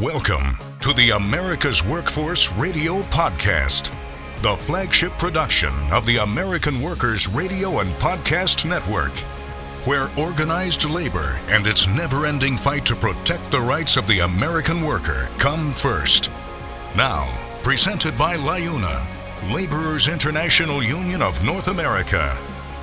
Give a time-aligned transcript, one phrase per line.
[0.00, 3.92] Welcome to the America's Workforce Radio Podcast,
[4.42, 9.10] the flagship production of the American Workers Radio and Podcast Network,
[9.88, 14.82] where organized labor and its never ending fight to protect the rights of the American
[14.82, 16.30] worker come first.
[16.96, 17.28] Now,
[17.64, 22.36] presented by LIUNA, Laborers International Union of North America.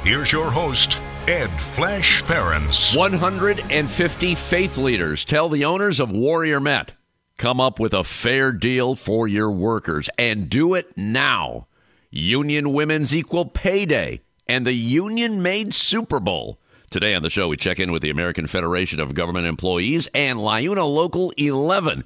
[0.04, 2.94] Here's your host, Ed Flash Ferenc.
[2.94, 6.92] 150 faith leaders tell the owners of Warrior Met
[7.38, 11.68] Come up with a fair deal for your workers and do it now.
[12.10, 16.60] Union Women's Equal Pay Day and the Union Made Super Bowl.
[16.90, 20.40] Today on the show, we check in with the American Federation of Government Employees and
[20.40, 22.06] LIUNA Local 11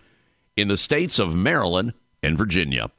[0.57, 1.93] in the states of Maryland
[2.23, 2.89] and Virginia.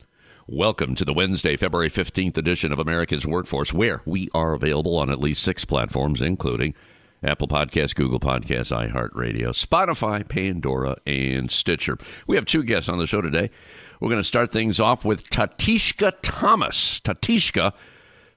[0.46, 5.10] Welcome to the Wednesday, February 15th edition of America's Workforce, where we are available on
[5.10, 6.76] at least six platforms, including
[7.22, 11.98] Apple Podcasts, Google Podcasts, iHeartRadio, Spotify, Pandora, and Stitcher.
[12.26, 13.50] We have two guests on the show today.
[14.00, 17.00] We're going to start things off with Tatishka Thomas.
[17.00, 17.74] Tatishka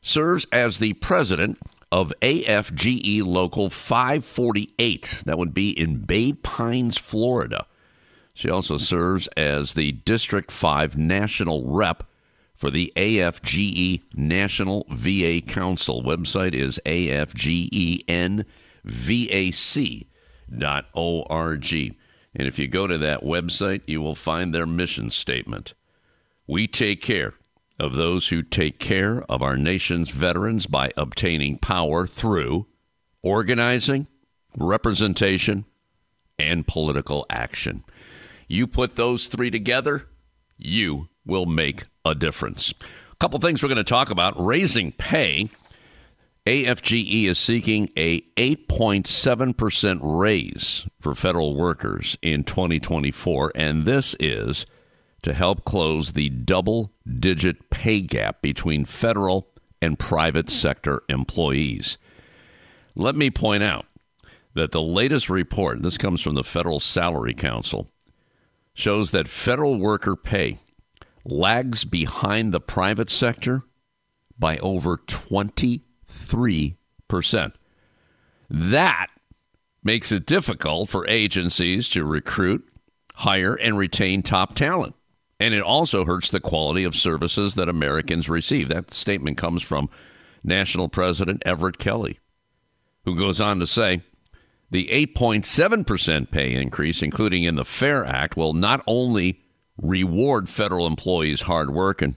[0.02, 1.58] serves as the president
[1.92, 5.24] of AFGE Local 548.
[5.26, 7.66] That would be in Bay Pines, Florida.
[8.34, 12.04] She also serves as the District 5 National Rep
[12.56, 16.04] for the AFGE National VA Council.
[16.04, 18.44] Website is AFGEN
[18.84, 20.08] vac.org.
[22.36, 25.74] And if you go to that website, you will find their mission statement.
[26.48, 27.34] We take care
[27.80, 32.68] of those who take care of our nation's veterans by obtaining power through
[33.22, 34.08] organizing,
[34.58, 35.66] representation,
[36.38, 37.84] and political action.
[38.48, 40.08] You put those three together,
[40.58, 42.74] you will make a difference.
[43.12, 45.50] A couple things we're going to talk about raising pay
[46.46, 54.66] AFGE is seeking a 8.7% raise for federal workers in 2024, and this is
[55.22, 59.48] to help close the double digit pay gap between federal
[59.82, 61.98] and private sector employees.
[62.94, 63.86] Let me point out
[64.54, 67.88] that the latest report, this comes from the Federal Salary Council,
[68.74, 70.58] shows that federal worker pay
[71.24, 73.64] lags behind the private sector
[74.38, 75.84] by over 20
[76.28, 77.54] 3%.
[78.50, 79.08] That
[79.84, 82.68] makes it difficult for agencies to recruit,
[83.16, 84.96] hire, and retain top talent.
[85.40, 88.70] And it also hurts the quality of services that Americans receive.
[88.70, 89.90] That statement comes from
[90.44, 92.20] National President Everett Kelley,
[93.06, 94.02] who goes on to say
[94.72, 99.42] the 8.7% pay increase, including in the FAIR Act, will not only
[99.82, 102.16] reward federal employees' hard work and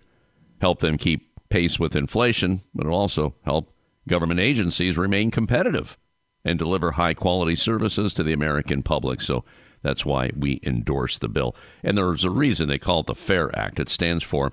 [0.60, 3.72] help them keep pace with inflation, but it'll also help
[4.08, 5.96] government agencies remain competitive
[6.44, 9.20] and deliver high quality services to the American public.
[9.20, 9.44] So
[9.82, 11.54] that's why we endorse the bill.
[11.82, 13.80] And there's a reason they call it the FAIR Act.
[13.80, 14.52] It stands for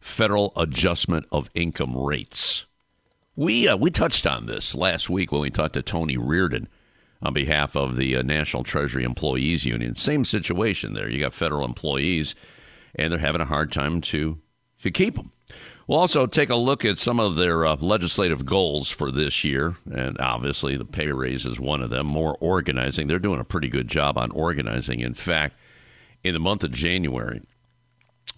[0.00, 2.64] Federal Adjustment of Income Rates.
[3.34, 6.68] We uh, we touched on this last week when we talked to Tony Reardon
[7.22, 9.94] on behalf of the uh, National Treasury Employees Union.
[9.94, 11.08] Same situation there.
[11.08, 12.34] You got federal employees,
[12.94, 14.38] and they're having a hard time to
[14.82, 15.32] to keep them.
[15.86, 19.76] We'll also take a look at some of their uh, legislative goals for this year.
[19.92, 22.06] And obviously, the pay raise is one of them.
[22.06, 23.06] More organizing.
[23.06, 25.00] They're doing a pretty good job on organizing.
[25.00, 25.56] In fact,
[26.24, 27.40] in the month of January,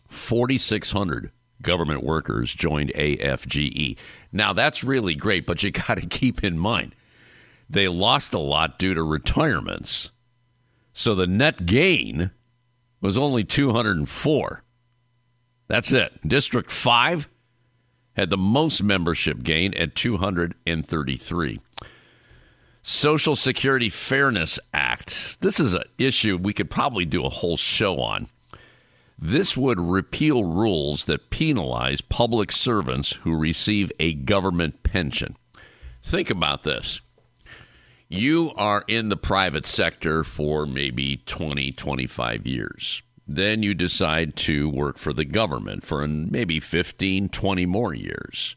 [0.08, 1.30] 4,600
[1.62, 3.96] government workers joined AFGE.
[4.30, 6.94] Now, that's really great, but you got to keep in mind
[7.70, 10.10] they lost a lot due to retirements.
[10.92, 12.30] So the net gain
[13.00, 14.64] was only 204.
[15.68, 16.12] That's it.
[16.26, 17.28] District 5
[18.18, 21.60] had the most membership gain at 233.
[22.82, 25.40] Social Security Fairness Act.
[25.40, 28.28] This is an issue we could probably do a whole show on.
[29.16, 35.36] This would repeal rules that penalize public servants who receive a government pension.
[36.02, 37.00] Think about this.
[38.08, 43.02] You are in the private sector for maybe 20, 25 years.
[43.28, 48.56] Then you decide to work for the government for maybe 15, 20 more years.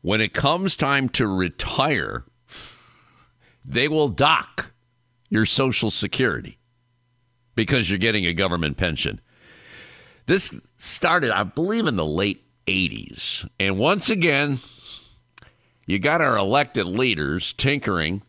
[0.00, 2.24] When it comes time to retire,
[3.62, 4.72] they will dock
[5.28, 6.58] your Social Security
[7.54, 9.20] because you're getting a government pension.
[10.24, 13.46] This started, I believe, in the late 80s.
[13.58, 14.60] And once again,
[15.86, 18.22] you got our elected leaders tinkering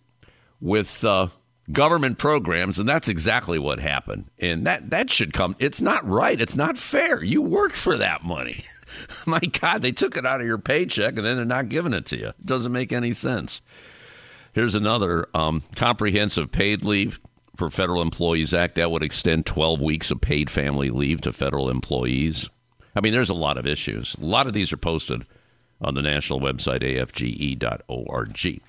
[0.59, 1.27] with uh,
[1.71, 4.29] government programs, and that's exactly what happened.
[4.39, 5.55] And that that should come.
[5.59, 6.39] It's not right.
[6.39, 7.23] It's not fair.
[7.23, 8.63] You worked for that money.
[9.25, 12.05] My God, they took it out of your paycheck and then they're not giving it
[12.07, 12.27] to you.
[12.27, 13.61] It doesn't make any sense.
[14.53, 17.19] Here's another um, comprehensive paid leave
[17.55, 21.69] for Federal Employees Act that would extend 12 weeks of paid family leave to federal
[21.69, 22.49] employees.
[22.95, 24.15] I mean, there's a lot of issues.
[24.15, 25.25] A lot of these are posted
[25.79, 28.61] on the national website, afge.org.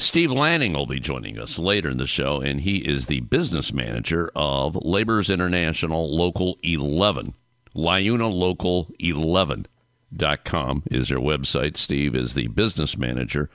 [0.00, 3.70] Steve Lanning will be joining us later in the show, and he is the business
[3.70, 7.34] manager of Laborers International Local 11.
[7.74, 11.76] LIUNA Local 11.com is their website.
[11.76, 13.50] Steve is the business manager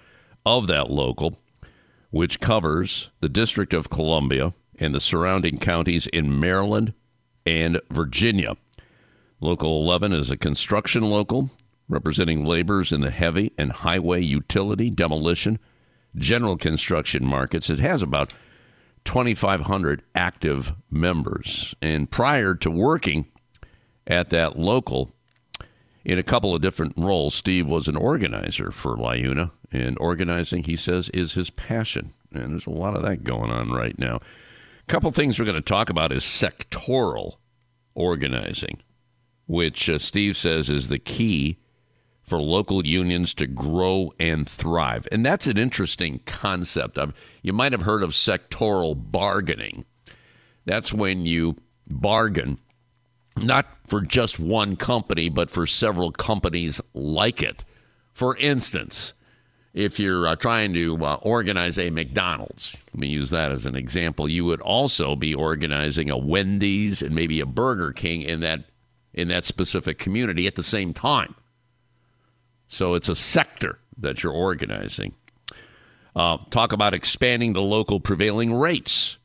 [0.45, 1.35] of that local,
[2.11, 6.93] which covers the District of Columbia and the surrounding counties in Maryland
[7.47, 8.55] and Virginia.
[9.41, 11.49] Local 11 is a construction local
[11.89, 15.57] representing laborers in the heavy and highway utility, demolition,
[16.15, 17.69] general construction markets.
[17.69, 18.33] It has about
[19.05, 21.75] 2,500 active members.
[21.81, 23.27] And prior to working
[24.07, 25.11] at that local,
[26.03, 30.75] in a couple of different roles, Steve was an organizer for LIUNA, and organizing, he
[30.75, 32.13] says, is his passion.
[32.33, 34.17] And there's a lot of that going on right now.
[34.17, 37.37] A couple things we're going to talk about is sectoral
[37.95, 38.81] organizing,
[39.47, 41.57] which uh, Steve says is the key
[42.25, 45.07] for local unions to grow and thrive.
[45.11, 46.97] And that's an interesting concept.
[46.97, 49.85] Of, you might have heard of sectoral bargaining.
[50.65, 51.57] That's when you
[51.87, 52.57] bargain
[53.37, 57.63] not for just one company, but for several companies like it.
[58.13, 59.13] For instance,
[59.73, 63.75] if you're uh, trying to uh, organize a McDonald's, let me use that as an
[63.75, 68.63] example, you would also be organizing a Wendy's and maybe a Burger King in that
[69.13, 71.35] in that specific community at the same time.
[72.75, 75.13] So it's a sector that you're organizing.
[76.13, 79.17] Uh, talk about expanding the local prevailing rates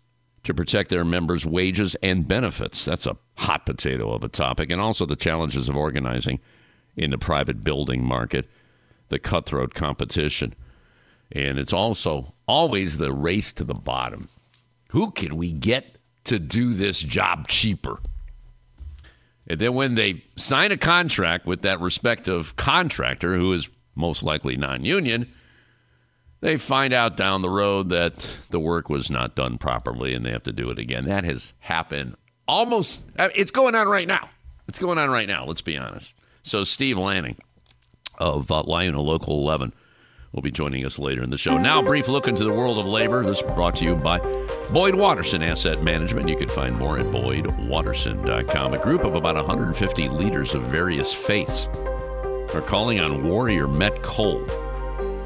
[0.44, 2.84] to protect their members' wages and benefits.
[2.84, 4.70] That's a hot potato of a topic.
[4.70, 6.38] And also the challenges of organizing
[6.96, 8.48] in the private building market,
[9.08, 10.54] the cutthroat competition.
[11.32, 14.28] And it's also always the race to the bottom.
[14.90, 17.98] Who can we get to do this job cheaper?
[19.50, 24.56] And then when they sign a contract with that respective contractor, who is most likely
[24.56, 25.28] non union,
[26.40, 30.30] they find out down the road that the work was not done properly and they
[30.30, 31.06] have to do it again.
[31.06, 32.14] That has happened
[32.46, 34.30] almost, uh, it's going on right now.
[34.68, 36.14] It's going on right now, let's be honest.
[36.44, 37.36] So, Steve Lanning
[38.18, 39.72] of uh, LIUNA Local 11
[40.32, 41.58] will be joining us later in the show.
[41.58, 43.24] Now, brief look into the world of labor.
[43.24, 44.18] This is brought to you by
[44.70, 46.28] Boyd Watterson Asset Management.
[46.28, 48.74] You can find more at boydwatterson.com.
[48.74, 51.66] A group of about 150 leaders of various faiths
[52.54, 54.44] are calling on Warrior Met Coal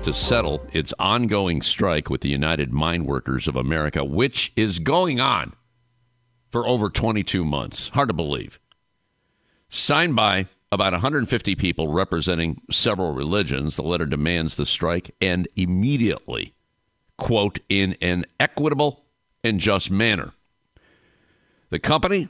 [0.03, 5.21] to settle its ongoing strike with the United Mine Workers of America, which is going
[5.21, 5.55] on
[6.51, 7.89] for over 22 months.
[7.91, 8.61] Hard to believe.
[9.69, 13.77] Signed by about 150 people representing several religions.
[13.77, 16.53] The letter demands the strike end immediately,
[17.17, 19.05] quote, in an equitable
[19.43, 20.33] and just manner.
[21.71, 22.29] The company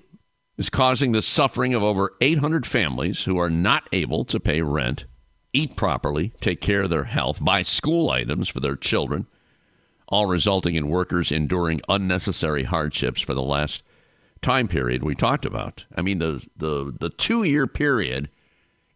[0.57, 5.07] is causing the suffering of over 800 families who are not able to pay rent,
[5.53, 9.27] eat properly, take care of their health, buy school items for their children,
[10.09, 13.83] all resulting in workers enduring unnecessary hardships for the last
[14.43, 15.87] time period we talked about.
[15.97, 18.29] I mean, the, the, the two year period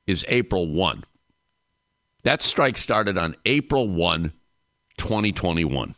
[0.09, 1.05] is April 1.
[2.25, 4.33] That strike started on April 1,
[4.97, 5.95] 2021.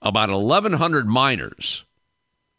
[0.00, 1.84] About 1,100 miners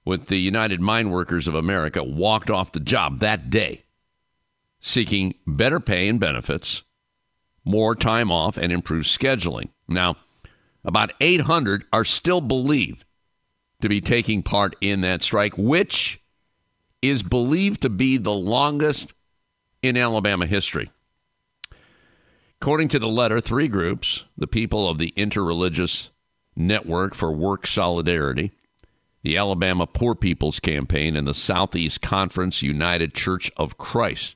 [0.05, 3.83] with the United Mine Workers of America walked off the job that day,
[4.79, 6.83] seeking better pay and benefits,
[7.63, 9.69] more time off, and improved scheduling.
[9.87, 10.17] Now,
[10.83, 13.05] about 800 are still believed
[13.81, 16.21] to be taking part in that strike, which
[17.01, 19.14] is believed to be the longest
[19.81, 20.89] in Alabama history.
[22.61, 26.09] According to the letter, three groups the people of the Interreligious
[26.55, 28.51] Network for Work Solidarity,
[29.23, 34.35] the Alabama Poor People's Campaign, and the Southeast Conference United Church of Christ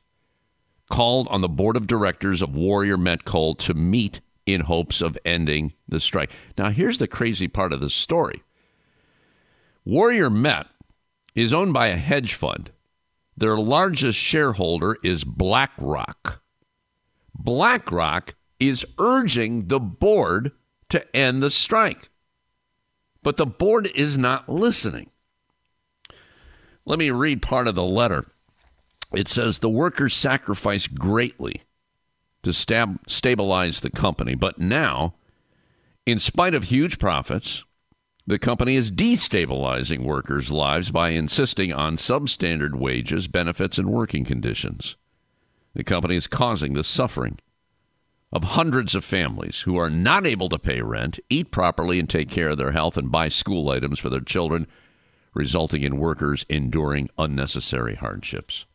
[0.90, 5.18] called on the board of directors of Warrior Met Coal to meet in hopes of
[5.24, 6.32] ending the strike.
[6.58, 8.44] Now, here's the crazy part of the story
[9.86, 10.68] Warrior Met
[11.36, 12.72] is owned by a hedge fund
[13.40, 16.42] their largest shareholder is BlackRock.
[17.34, 20.52] BlackRock is urging the board
[20.90, 22.10] to end the strike.
[23.24, 25.12] But the board is not listening.
[26.86, 28.26] Let me read part of the letter.
[29.14, 31.64] It says the workers sacrificed greatly
[32.44, 35.16] to stab- stabilize the company, but now,
[36.06, 37.64] in spite of huge profits,
[38.30, 44.96] the company is destabilizing workers' lives by insisting on substandard wages, benefits, and working conditions.
[45.74, 47.40] The company is causing the suffering
[48.32, 52.30] of hundreds of families who are not able to pay rent, eat properly, and take
[52.30, 54.68] care of their health and buy school items for their children,
[55.34, 58.68] resulting in workers enduring unnecessary hardships.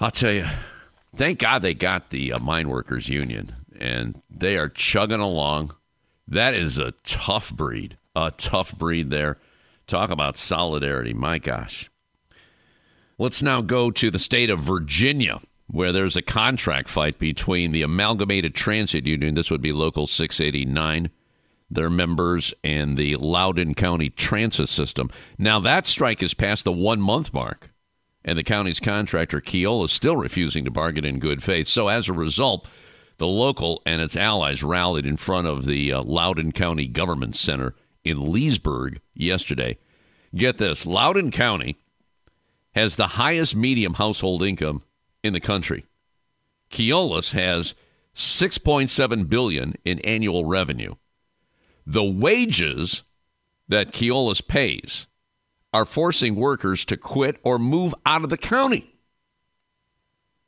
[0.00, 0.46] I'll tell you,
[1.14, 5.76] thank God they got the uh, mine workers union, and they are chugging along.
[6.28, 9.38] That is a tough breed, a tough breed there.
[9.86, 11.90] Talk about solidarity, my gosh.
[13.16, 17.82] Let's now go to the state of Virginia where there's a contract fight between the
[17.82, 21.10] Amalgamated Transit Union, this would be Local 689,
[21.70, 25.10] their members, and the Loudoun County Transit System.
[25.36, 27.70] Now, that strike is past the one month mark,
[28.24, 31.68] and the county's contractor, Keolis, is still refusing to bargain in good faith.
[31.68, 32.66] So, as a result,
[33.18, 37.74] the local and its allies rallied in front of the uh, Loudoun County Government Center
[38.04, 39.78] in Leesburg yesterday.
[40.34, 41.76] Get this Loudoun County
[42.74, 44.82] has the highest medium household income
[45.22, 45.84] in the country.
[46.70, 47.74] Keolis has
[48.14, 50.94] 6.7 billion in annual revenue.
[51.86, 53.02] The wages
[53.68, 55.06] that Keolis pays
[55.72, 58.97] are forcing workers to quit or move out of the county.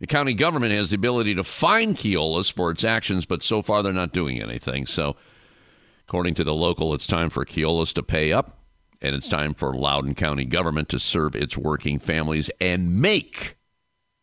[0.00, 3.82] The county government has the ability to fine Keolis for its actions, but so far
[3.82, 4.86] they're not doing anything.
[4.86, 5.16] So,
[6.08, 8.58] according to the local, it's time for Keolis to pay up,
[9.02, 13.56] and it's time for Loudoun County government to serve its working families and make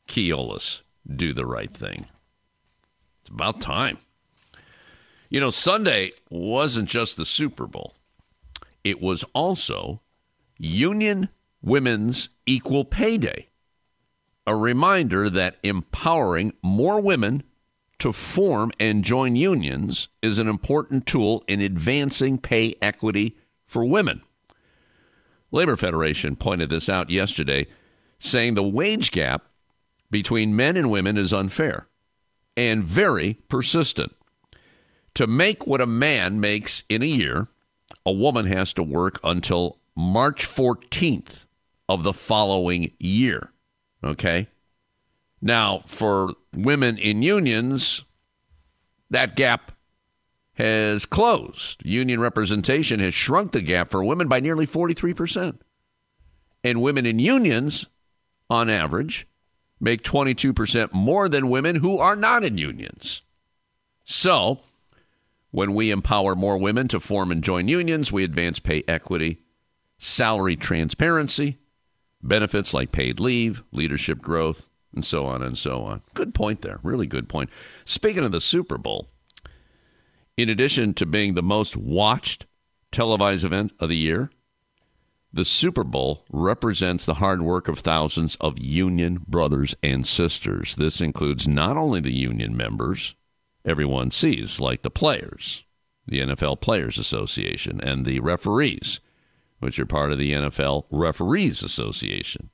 [0.08, 0.82] Keolis
[1.16, 2.08] do the right thing.
[3.22, 4.00] It's about time.
[5.30, 7.94] You know, Sunday wasn't just the Super Bowl,
[8.84, 10.02] it was also
[10.58, 11.30] Union
[11.62, 13.50] Women's Equal Pay Day.
[14.48, 17.44] A reminder that empowering more women
[18.00, 23.36] to form and join unions is an important tool in advancing pay equity
[23.66, 24.22] for women.
[25.52, 27.68] Labor Federation pointed this out yesterday,
[28.20, 29.44] saying the wage gap
[30.10, 31.88] between men and women is unfair
[32.56, 34.16] and very persistent.
[35.16, 37.50] To make what a man makes in a year,
[38.06, 41.44] a woman has to work until March 14th
[41.90, 43.52] of the following year.
[44.04, 44.48] Okay?
[45.42, 48.04] Now, for women in unions,
[49.10, 49.72] that gap
[50.54, 51.86] has closed.
[51.86, 55.60] Union representation has shrunk the gap for women by nearly 43%.
[56.64, 57.86] And women in unions,
[58.50, 59.28] on average,
[59.80, 63.22] make 22% more than women who are not in unions.
[64.04, 64.62] So,
[65.52, 69.40] when we empower more women to form and join unions, we advance pay equity,
[70.00, 71.58] salary transparency,
[72.22, 76.02] benefits like paid leave, leadership growth, and so on and so on.
[76.14, 76.80] Good point there.
[76.84, 77.50] Really good point.
[77.86, 79.10] Speaking of the Super Bowl,
[80.36, 82.46] in addition to being the most watched
[82.92, 84.30] televised event of the year,
[85.34, 90.76] the Super Bowl represents the hard work of thousands of union brothers and sisters.
[90.76, 93.14] This includes not only the union members
[93.66, 95.64] everyone sees, like the players,
[96.08, 99.00] the NFL Players Association, and the referees,
[99.60, 102.50] which are part of the NFL Referees Association,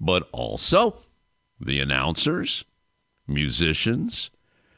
[0.00, 0.98] but also
[1.60, 2.64] the announcers,
[3.26, 4.30] musicians,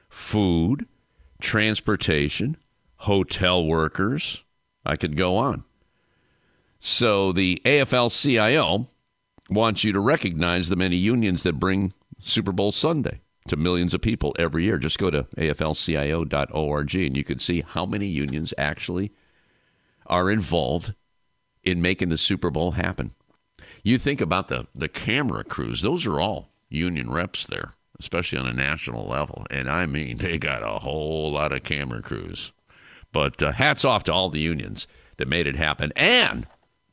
[0.08, 0.86] food,
[1.40, 2.56] transportation,
[2.96, 4.44] hotel workers.
[4.84, 5.64] I could go on.
[6.80, 8.88] So the AFL CIO
[9.50, 14.00] wants you to recognize the many unions that bring Super Bowl Sunday to millions of
[14.00, 14.78] people every year.
[14.78, 19.12] Just go to aflcio.org and you can see how many unions actually
[20.06, 20.94] are involved
[21.70, 23.12] in making the Super Bowl happen.
[23.82, 28.46] You think about the, the camera crews, those are all union reps there, especially on
[28.46, 29.46] a national level.
[29.50, 32.52] And I mean, they got a whole lot of camera crews.
[33.12, 34.86] But uh, hats off to all the unions
[35.16, 35.92] that made it happen.
[35.96, 36.46] And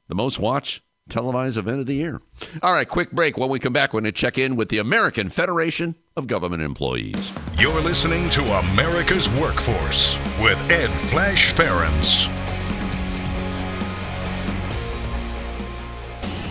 [0.07, 2.22] the most watched televised event of the year.
[2.62, 3.38] All right, quick break.
[3.38, 6.63] When we come back, we're going to check in with the American Federation of Government
[6.63, 7.31] Employees.
[7.57, 12.37] You're listening to America's Workforce with Ed Flash Ferenc.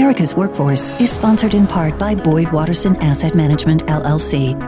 [0.00, 4.58] America's Workforce is sponsored in part by Boyd Watterson Asset Management, LLC.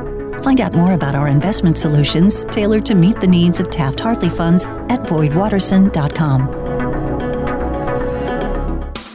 [0.44, 4.28] Find out more about our investment solutions tailored to meet the needs of Taft Hartley
[4.28, 6.50] funds at boydwatterson.com.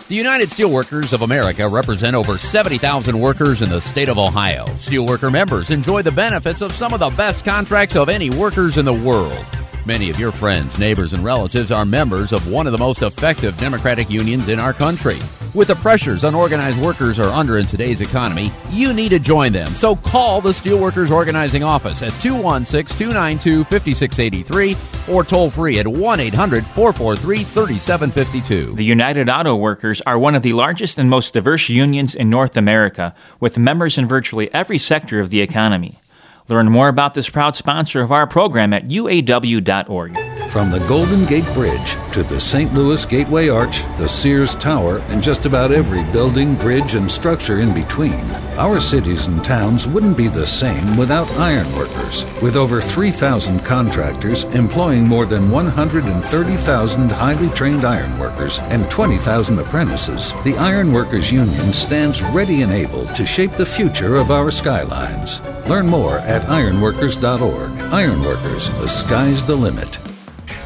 [0.07, 4.65] The United Steelworkers of America represent over 70,000 workers in the state of Ohio.
[4.79, 8.85] Steelworker members enjoy the benefits of some of the best contracts of any workers in
[8.85, 9.56] the world.
[9.87, 13.57] Many of your friends, neighbors, and relatives are members of one of the most effective
[13.57, 15.15] Democratic unions in our country.
[15.53, 19.69] With the pressures unorganized workers are under in today's economy, you need to join them.
[19.69, 24.75] So call the Steelworkers Organizing Office at 216 292 5683
[25.09, 28.75] or toll free at 1 800 443 3752.
[28.75, 32.57] The United Auto Workers are one of the largest and most diverse unions in North
[32.57, 36.01] America, with members in virtually every sector of the economy.
[36.49, 40.17] Learn more about this proud sponsor of our program at uaw.org.
[40.49, 42.73] From the Golden Gate Bridge to the St.
[42.73, 47.73] Louis Gateway Arch, the Sears Tower, and just about every building, bridge, and structure in
[47.73, 48.23] between,
[48.55, 52.25] our cities and towns wouldn't be the same without ironworkers.
[52.41, 60.57] With over 3,000 contractors employing more than 130,000 highly trained ironworkers and 20,000 apprentices, the
[60.57, 65.41] Ironworkers Union stands ready and able to shape the future of our skylines.
[65.67, 67.71] Learn more at ironworkers.org.
[67.91, 69.99] Ironworkers, the sky's the limit.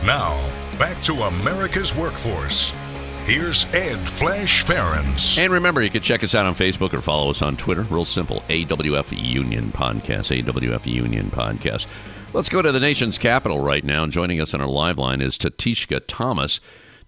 [0.05, 0.39] Now,
[0.77, 2.71] back to America's Workforce.
[3.25, 5.39] Here's Ed Flash Ferenc.
[5.39, 7.81] And remember, you can check us out on Facebook or follow us on Twitter.
[7.83, 10.43] Real simple AWF Union Podcast.
[10.43, 11.87] AWF Union Podcast.
[12.33, 14.03] Let's go to the nation's capital right now.
[14.03, 16.59] And joining us on our live line is Tatishka Thomas.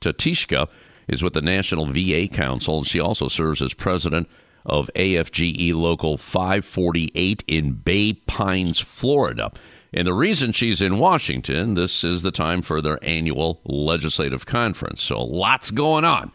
[0.02, 0.68] Tatishka
[1.08, 2.84] is with the National VA Council.
[2.84, 4.28] She also serves as president
[4.66, 9.52] of AFGE Local 548 in Bay Pines, Florida.
[9.94, 15.04] And the reason she's in Washington, this is the time for their annual legislative conference.
[15.04, 16.32] So lots going on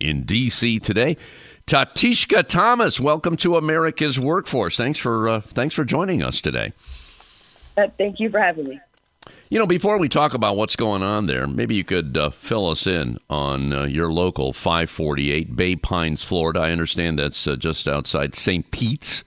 [0.00, 0.78] in D.C.
[0.78, 1.16] today.
[1.66, 4.76] Tatishka Thomas, welcome to America's Workforce.
[4.76, 6.72] Thanks for uh, thanks for joining us today.
[7.76, 8.80] Uh, thank you for having me.
[9.52, 12.70] You know, before we talk about what's going on there, maybe you could uh, fill
[12.70, 16.60] us in on uh, your local 548 Bay Pines, Florida.
[16.60, 18.70] I understand that's uh, just outside St.
[18.70, 19.24] Pete's.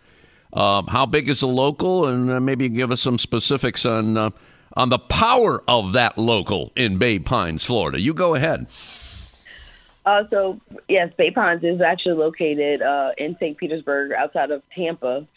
[0.52, 4.32] Um, how big is the local, and uh, maybe give us some specifics on uh,
[4.74, 8.02] on the power of that local in Bay Pines, Florida.
[8.02, 8.66] You go ahead.
[10.08, 13.56] Uh, so yes, Bay Pines is actually located uh, in St.
[13.60, 15.28] Petersburg, outside of Tampa.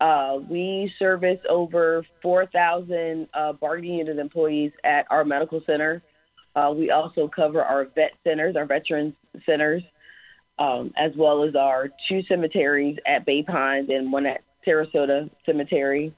[0.00, 6.02] Uh, we service over 4,000 uh, bargaining unit employees at our medical center.
[6.76, 9.82] we also cover our vet centers, our veterans centers,
[10.58, 16.14] um, as well as our two cemeteries at Bay Pines and one at Sarasota Cemetery.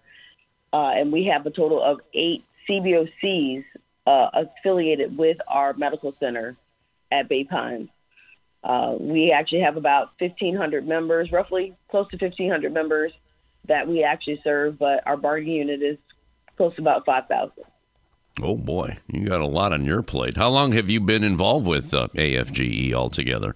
[0.72, 3.64] Uh, and we have a total of eight CBOCs
[4.06, 6.56] uh, affiliated with our medical center
[7.12, 7.88] at Bay Pines.
[8.62, 13.12] Uh, we actually have about 1,500 members, roughly close to 1,500 members
[13.68, 15.98] that we actually serve, but our bargaining unit is
[16.56, 17.52] close to about 5,000.
[18.42, 20.36] Oh boy, you got a lot on your plate.
[20.36, 23.54] How long have you been involved with uh, AFGE altogether?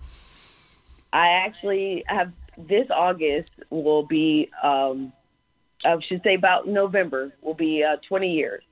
[1.12, 5.12] I actually have this August will be, um,
[5.84, 8.62] I should say about November will be uh, 20 years.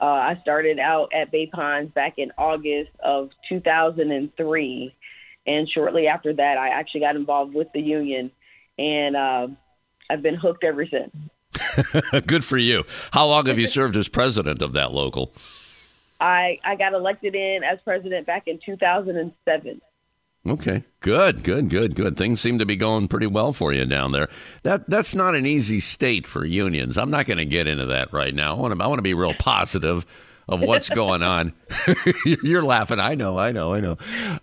[0.00, 4.94] Uh, I started out at Bay Pines back in August of 2003,
[5.46, 8.32] and shortly after that, I actually got involved with the union,
[8.78, 9.46] and uh,
[10.12, 11.10] I've been hooked ever since.
[12.26, 12.84] Good for you.
[13.12, 15.32] How long have you served as president of that local?
[16.20, 19.80] I I got elected in as president back in 2007.
[20.44, 22.16] Okay, good, good, good, good.
[22.16, 24.28] Things seem to be going pretty well for you down there.
[24.64, 26.98] That that's not an easy state for unions.
[26.98, 28.56] I'm not going to get into that right now.
[28.56, 30.04] I want to I want to be real positive
[30.48, 31.52] of what's going on.
[32.24, 33.00] You're laughing.
[33.00, 33.96] I know, I know, I know.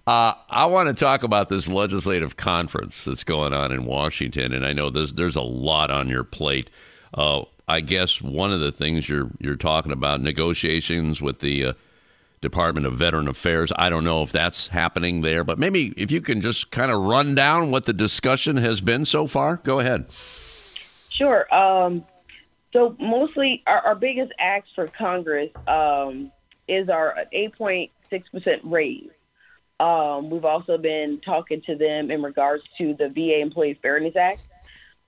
[0.08, 4.66] Uh, I want to talk about this legislative conference that's going on in Washington, and
[4.66, 6.70] I know there's there's a lot on your plate.
[7.14, 11.74] Uh, I guess one of the things you're you're talking about negotiations with the uh,
[12.42, 13.72] Department of Veteran Affairs.
[13.76, 17.02] I don't know if that's happening there, but maybe if you can just kind of
[17.02, 19.58] run down what the discussion has been so far.
[19.58, 20.06] Go ahead.
[21.10, 21.54] Sure.
[21.54, 22.06] Um,
[22.72, 26.32] so mostly our, our, biggest ask for Congress um,
[26.68, 27.90] is our 8.6%
[28.64, 29.10] raise.
[29.80, 34.42] Um, we've also been talking to them in regards to the VA Employee Fairness Act,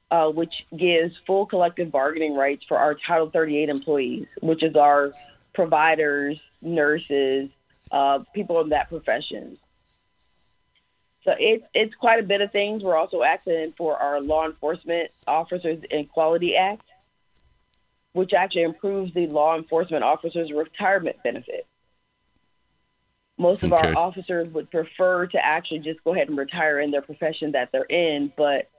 [0.10, 5.14] uh, which gives full collective bargaining rights for our Title 38 employees, which is our
[5.54, 7.50] providers, nurses,
[7.92, 9.58] uh, people in that profession.
[11.24, 12.82] So it's it's quite a bit of things.
[12.82, 16.08] We're also asking for our Law Enforcement Officers and
[16.58, 16.86] Act,
[18.14, 21.66] which actually improves the law enforcement officers' retirement benefit.
[23.38, 23.88] Most of okay.
[23.88, 27.70] our officers would prefer to actually just go ahead and retire in their profession that
[27.72, 28.70] they're in, but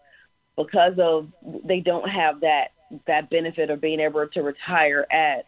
[0.57, 1.29] because of
[1.65, 2.69] they don't have that
[3.07, 5.47] that benefit of being able to retire at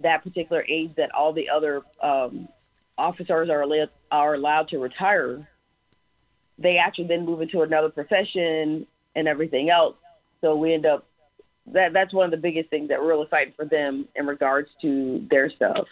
[0.00, 2.48] that particular age that all the other um,
[2.98, 3.64] officers are
[4.10, 5.48] are allowed to retire,
[6.58, 9.96] they actually then move into another profession and everything else.
[10.40, 11.06] So we end up
[11.66, 14.68] that that's one of the biggest things that we're really fighting for them in regards
[14.82, 15.86] to their stuff.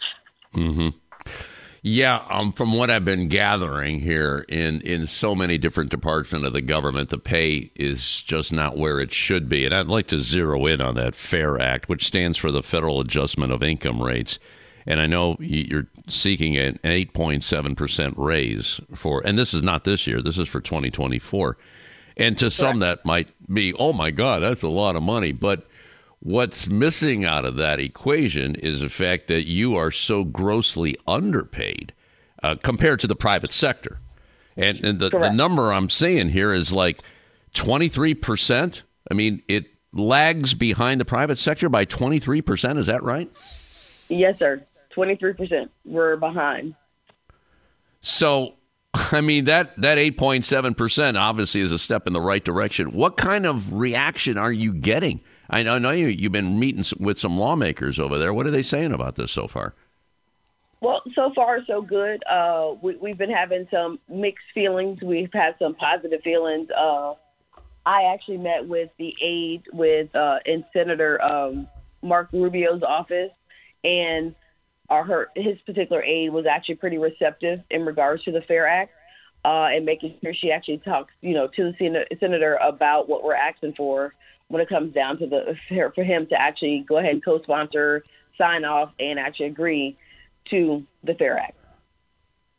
[0.53, 0.89] Mm-hmm.
[1.81, 6.51] Yeah, um, from what I've been gathering here in, in so many different departments of
[6.51, 9.65] the government, the pay is just not where it should be.
[9.65, 12.99] And I'd like to zero in on that FAIR Act, which stands for the Federal
[12.99, 14.39] Adjustment of Income Rates.
[14.85, 20.21] And I know you're seeking an 8.7% raise for, and this is not this year,
[20.21, 21.57] this is for 2024.
[22.19, 25.31] And to some, that might be, oh my God, that's a lot of money.
[25.31, 25.65] But
[26.19, 31.93] what's missing out of that equation is the fact that you are so grossly underpaid
[32.43, 33.99] uh, compared to the private sector.
[34.57, 37.01] And, and the, the number I'm seeing here is like
[37.53, 38.81] 23%.
[39.09, 42.77] I mean, it lags behind the private sector by 23%.
[42.77, 43.31] Is that right?
[44.09, 44.61] Yes, sir.
[44.93, 45.69] 23%.
[45.85, 46.75] We're behind.
[48.01, 48.55] So
[49.11, 52.91] I mean that that 8.7% obviously is a step in the right direction.
[52.91, 55.21] What kind of reaction are you getting?
[55.49, 58.33] I know, I know you you've been meeting with some lawmakers over there.
[58.33, 59.73] What are they saying about this so far?
[60.81, 62.23] Well, so far so good.
[62.23, 65.01] Uh, we, have been having some mixed feelings.
[65.01, 66.69] We've had some positive feelings.
[66.71, 67.15] Uh,
[67.85, 71.67] I actually met with the aide with uh, in Senator um,
[72.01, 73.31] Marco Rubio's office,
[73.83, 74.35] and
[74.89, 78.91] our, her his particular aide was actually pretty receptive in regards to the Fair Act
[79.45, 83.35] uh, and making sure she actually talks, you know, to the senator about what we're
[83.35, 84.13] asking for
[84.49, 85.55] when it comes down to the
[85.95, 88.03] for him to actually go ahead and co-sponsor,
[88.37, 89.97] sign off, and actually agree
[90.49, 91.55] to the Fair Act.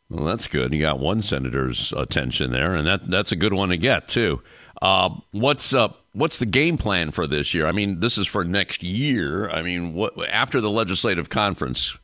[0.08, 0.72] Well, that's good.
[0.72, 4.42] You got one senator's attention there, and that that's a good one to get too.
[4.80, 5.90] Uh, what's up?
[5.90, 7.66] Uh, what's the game plan for this year?
[7.66, 9.50] I mean, this is for next year.
[9.50, 11.96] I mean, what after the legislative conference?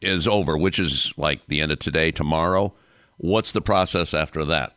[0.00, 2.72] Is over, which is like the end of today, tomorrow,
[3.16, 4.76] what's the process after that?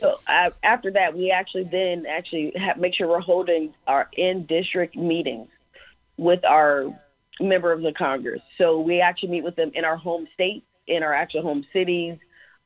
[0.00, 0.16] So
[0.62, 5.48] after that, we actually then actually have, make sure we're holding our in district meetings
[6.16, 6.86] with our
[7.40, 8.40] members of the Congress.
[8.58, 12.16] So we actually meet with them in our home states, in our actual home cities.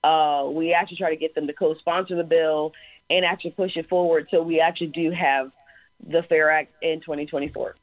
[0.05, 2.73] Uh, we actually try to get them to co-sponsor the bill
[3.09, 4.29] and actually push it forward.
[4.31, 5.53] So we actually do have
[6.07, 7.77] the Fair Act in 2024.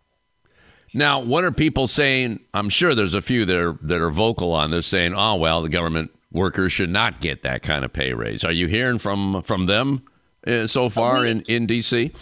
[0.94, 2.40] Now, what are people saying?
[2.54, 5.62] I'm sure there's a few that are that are vocal on this, saying, "Oh, well,
[5.62, 9.42] the government workers should not get that kind of pay raise." Are you hearing from
[9.44, 10.04] from them
[10.48, 12.16] uh, so far we, in in DC?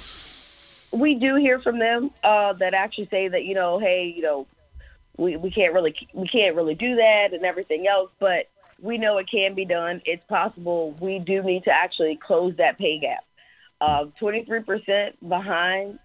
[0.92, 4.48] We do hear from them uh, that actually say that you know, hey, you know,
[5.16, 8.50] we we can't really we can't really do that and everything else, but
[8.82, 10.02] we know it can be done.
[10.06, 10.92] It's possible.
[11.00, 13.24] We do need to actually close that pay gap.
[13.80, 16.00] Uh, 23% behind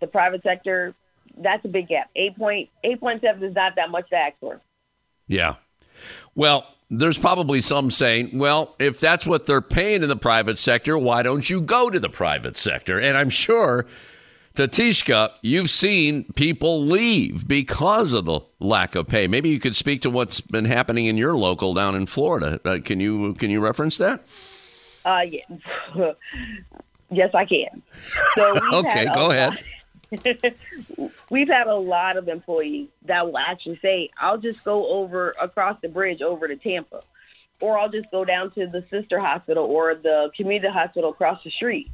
[0.00, 0.94] the private sector
[1.38, 2.10] that's a big gap.
[2.16, 4.60] 8.8.7 is not that much to ask for.
[5.26, 5.56] Yeah.
[6.34, 10.98] Well, there's probably some saying, well, if that's what they're paying in the private sector,
[10.98, 13.00] why don't you go to the private sector?
[13.00, 13.86] And I'm sure,
[14.54, 19.26] Tatishka, you've seen people leave because of the lack of pay.
[19.26, 22.60] Maybe you could speak to what's been happening in your local down in Florida.
[22.64, 24.26] Uh, can you can you reference that?
[25.04, 25.40] Uh, yeah.
[27.10, 27.82] yes, I can.
[28.34, 29.58] So okay, go ahead.
[31.30, 35.78] We've had a lot of employees that will actually say, I'll just go over across
[35.80, 37.02] the bridge over to Tampa,
[37.60, 41.50] or I'll just go down to the sister hospital or the community hospital across the
[41.50, 41.90] street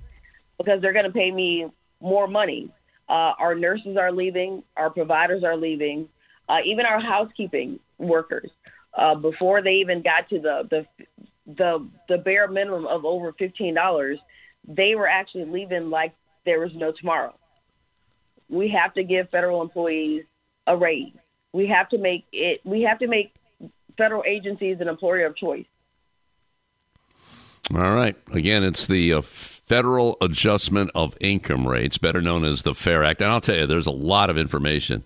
[0.57, 2.71] because they're going to pay me more money.
[3.09, 6.09] Uh, our nurses are leaving, our providers are leaving,
[6.49, 8.51] uh, even our housekeeping workers.
[8.95, 10.87] Uh, before they even got to the, the
[11.47, 14.19] the the bare minimum of over fifteen dollars,
[14.67, 17.35] they were actually leaving like there was no tomorrow
[18.49, 20.25] we have to give federal employees
[20.67, 21.13] a raise.
[21.53, 22.61] We have to make it.
[22.65, 23.35] We have to make
[23.97, 25.67] federal agencies an employer of choice.
[27.75, 28.17] All right.
[28.33, 33.21] Again, it's the uh, Federal Adjustment of Income Rates, better known as the FAIR Act.
[33.21, 35.05] And I'll tell you, there's a lot of information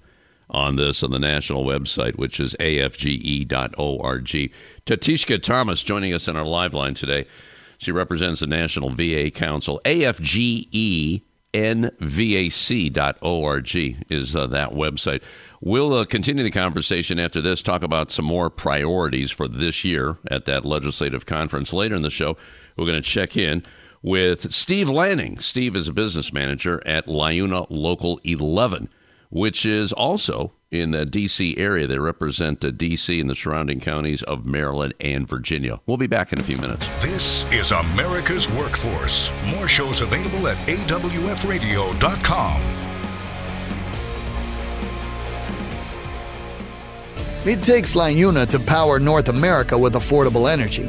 [0.50, 4.26] on this on the national website, which is afge.org.
[4.86, 7.26] Tatishka Thomas joining us on our live line today.
[7.78, 9.80] She represents the National VA Council.
[9.84, 11.22] AFGE
[11.54, 12.96] nvac.org
[14.10, 15.22] is uh, that website.
[15.60, 20.16] We'll uh, continue the conversation after this, talk about some more priorities for this year
[20.30, 21.72] at that legislative conference.
[21.72, 22.36] Later in the show,
[22.76, 23.62] we're going to check in
[24.02, 25.38] with Steve Lanning.
[25.38, 28.88] Steve is a business manager at LiUNA Local 11,
[29.30, 31.56] which is also in the D.C.
[31.58, 31.86] area.
[31.86, 33.20] They represent uh, D.C.
[33.20, 35.78] and the surrounding counties of Maryland and Virginia.
[35.86, 36.84] We'll be back in a few minutes.
[37.02, 39.30] This is America's Workforce.
[39.46, 42.62] More shows available at awfradio.com.
[47.44, 50.88] It takes LiUNA to power North America with affordable energy.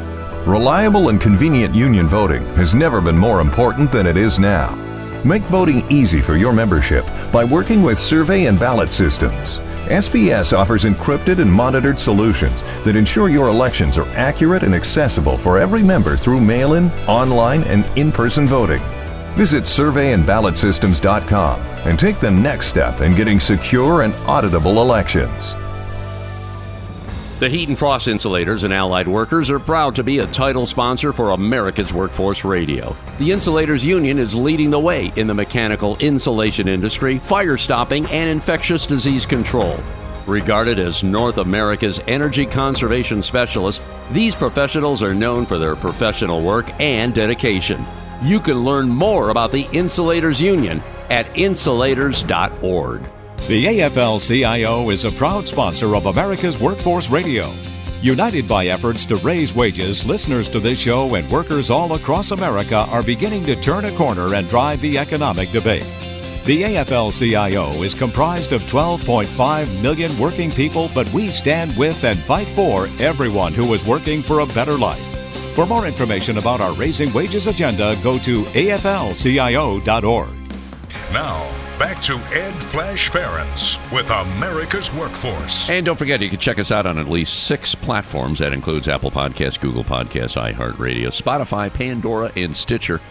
[0.47, 4.73] Reliable and convenient union voting has never been more important than it is now.
[5.23, 9.59] Make voting easy for your membership by working with survey and ballot systems.
[9.85, 15.59] SBS offers encrypted and monitored solutions that ensure your elections are accurate and accessible for
[15.59, 18.81] every member through mail in, online, and in person voting.
[19.35, 25.53] Visit surveyandballotsystems.com and take the next step in getting secure and auditable elections.
[27.41, 31.11] The Heat and Frost Insulators and Allied Workers are proud to be a title sponsor
[31.11, 32.95] for America's Workforce Radio.
[33.17, 38.29] The Insulators Union is leading the way in the mechanical insulation industry, fire stopping, and
[38.29, 39.79] infectious disease control.
[40.27, 46.69] Regarded as North America's energy conservation specialists, these professionals are known for their professional work
[46.79, 47.83] and dedication.
[48.21, 53.01] You can learn more about the Insulators Union at insulators.org.
[53.51, 57.53] The AFL CIO is a proud sponsor of America's Workforce Radio.
[58.01, 62.77] United by efforts to raise wages, listeners to this show and workers all across America
[62.77, 65.83] are beginning to turn a corner and drive the economic debate.
[66.45, 72.23] The AFL CIO is comprised of 12.5 million working people, but we stand with and
[72.23, 75.03] fight for everyone who is working for a better life.
[75.55, 80.29] For more information about our Raising Wages agenda, go to aflcio.org.
[81.11, 85.67] Now, back to Ed Flash Ferenc with America's Workforce.
[85.67, 88.37] And don't forget, you can check us out on at least six platforms.
[88.37, 93.01] That includes Apple Podcasts, Google Podcasts, iHeartRadio, Spotify, Pandora, and Stitcher.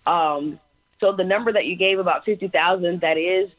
[0.06, 0.60] Um,
[1.00, 3.50] so the number that you gave about fifty thousand, that is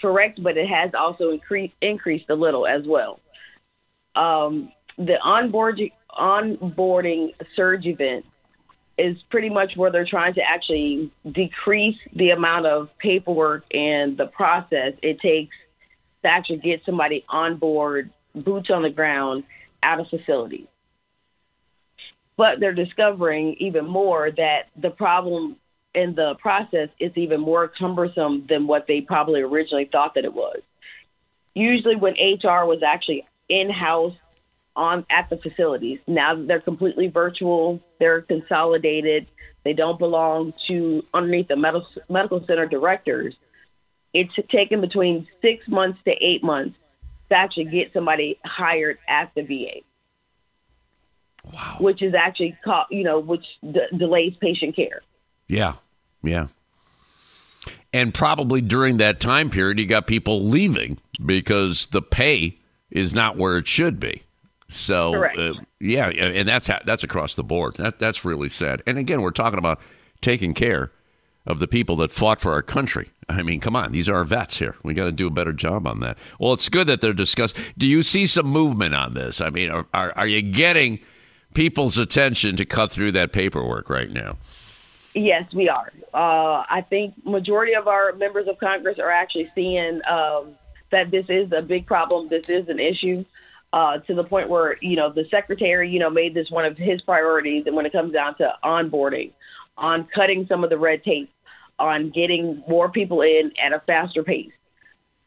[0.00, 3.20] correct, but it has also increased increased a little as well.
[4.14, 5.80] Um, the onboard
[6.18, 8.24] onboarding surge event
[8.96, 14.26] is pretty much where they're trying to actually decrease the amount of paperwork and the
[14.26, 15.56] process it takes
[16.22, 19.44] to actually get somebody on board, boots on the ground,
[19.82, 20.66] out of facilities.
[22.36, 25.56] But they're discovering even more that the problem
[25.94, 30.34] in the process is even more cumbersome than what they probably originally thought that it
[30.34, 30.60] was.
[31.54, 34.14] Usually, when HR was actually in house
[34.76, 35.98] on at the facilities.
[36.06, 37.80] Now they're completely virtual.
[37.98, 39.26] They're consolidated.
[39.64, 43.34] They don't belong to underneath the medical medical center directors.
[44.12, 46.76] It's taken between six months to eight months
[47.30, 49.80] to actually get somebody hired at the VA.
[51.52, 51.76] Wow.
[51.80, 55.02] Which is actually, called, you know, which d- delays patient care.
[55.46, 55.74] Yeah,
[56.22, 56.46] yeah.
[57.92, 62.56] And probably during that time period, you got people leaving because the pay
[62.90, 64.22] is not where it should be.
[64.74, 67.74] So, uh, yeah, and that's that's across the board.
[67.76, 68.82] That that's really sad.
[68.86, 69.80] And again, we're talking about
[70.20, 70.90] taking care
[71.46, 73.10] of the people that fought for our country.
[73.28, 74.76] I mean, come on, these are our vets here.
[74.82, 76.18] We got to do a better job on that.
[76.38, 77.56] Well, it's good that they're discussed.
[77.78, 79.40] Do you see some movement on this?
[79.40, 81.00] I mean, are, are, are you getting
[81.54, 84.38] people's attention to cut through that paperwork right now?
[85.14, 85.92] Yes, we are.
[86.12, 90.56] Uh, I think majority of our members of Congress are actually seeing um,
[90.90, 92.28] that this is a big problem.
[92.28, 93.24] This is an issue.
[93.74, 96.78] Uh, to the point where you know the secretary you know made this one of
[96.78, 99.32] his priorities and when it comes down to onboarding
[99.76, 101.28] on cutting some of the red tape
[101.80, 104.52] on getting more people in at a faster pace.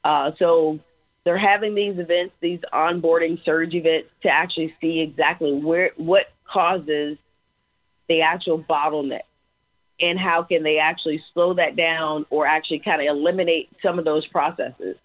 [0.06, 0.80] Uh, so
[1.26, 7.18] they're having these events, these onboarding surge events, to actually see exactly where what causes
[8.08, 9.28] the actual bottleneck
[10.00, 14.06] and how can they actually slow that down or actually kind of eliminate some of
[14.06, 14.96] those processes.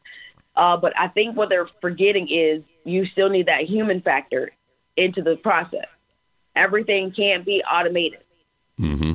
[0.54, 4.52] Uh, but I think what they're forgetting is you still need that human factor
[4.96, 5.86] into the process.
[6.54, 8.20] Everything can't be automated.
[8.80, 9.12] Mm-hmm.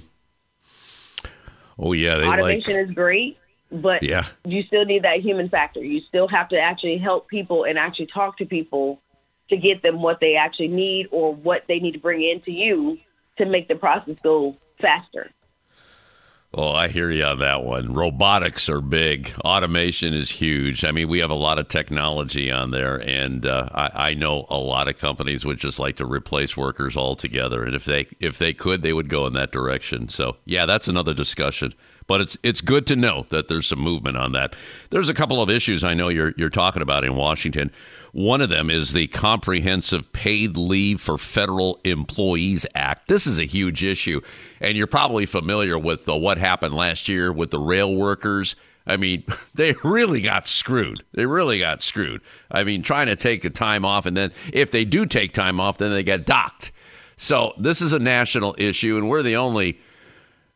[1.79, 3.37] Oh yeah, automation like, is great,
[3.71, 4.23] but yeah.
[4.43, 5.83] you still need that human factor.
[5.83, 8.99] You still have to actually help people and actually talk to people
[9.49, 12.97] to get them what they actually need or what they need to bring into you
[13.37, 15.29] to make the process go faster.
[16.53, 17.93] Oh, I hear you on that one.
[17.93, 19.33] Robotics are big.
[19.43, 20.85] Automation is huge.
[20.85, 24.45] I mean, we have a lot of technology on there, and uh, I, I, know
[24.49, 27.63] a lot of companies would just like to replace workers altogether.
[27.63, 30.07] And if they if they could, they would go in that direction.
[30.07, 31.73] So, yeah, that's another discussion.
[32.07, 34.55] But it's it's good to know that there's some movement on that.
[34.89, 37.71] There's a couple of issues I know you're you're talking about in Washington.
[38.17, 43.07] One of them is the Comprehensive Paid Leave for Federal Employees Act.
[43.07, 44.21] This is a huge issue,
[44.59, 48.55] and you're probably familiar with the, what happened last year with the rail workers.
[48.87, 51.03] I mean, they really got screwed.
[51.13, 52.21] They really got screwed.
[52.49, 55.59] I mean, trying to take the time off, and then if they do take time
[55.59, 56.71] off, then they get docked.
[57.17, 59.79] So this is a national issue, and we're the only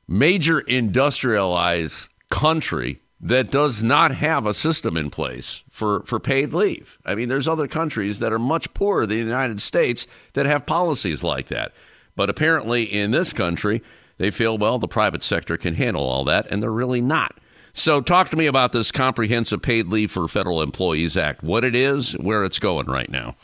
[0.08, 7.00] major industrialized country that does not have a system in place for, for paid leave.
[7.08, 10.68] I mean, there's other countries that are much poorer than the United States that have
[10.68, 11.74] policies like that.
[12.16, 13.82] But apparently, in this country,
[14.20, 17.36] they feel, well, the private sector can handle all that, and they're really not.
[17.74, 21.74] So, talk to me about this Comprehensive Paid Leave for Federal Employees Act, what it
[21.74, 23.36] is, where it's going right now.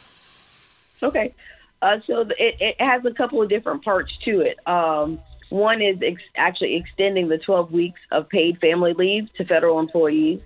[1.02, 1.34] Okay.
[1.82, 4.60] Uh, so, it, it, has a couple of different parts to it.
[4.68, 5.20] Um,
[5.50, 10.40] one is ex- actually extending the 12 weeks of paid family leave to federal employees.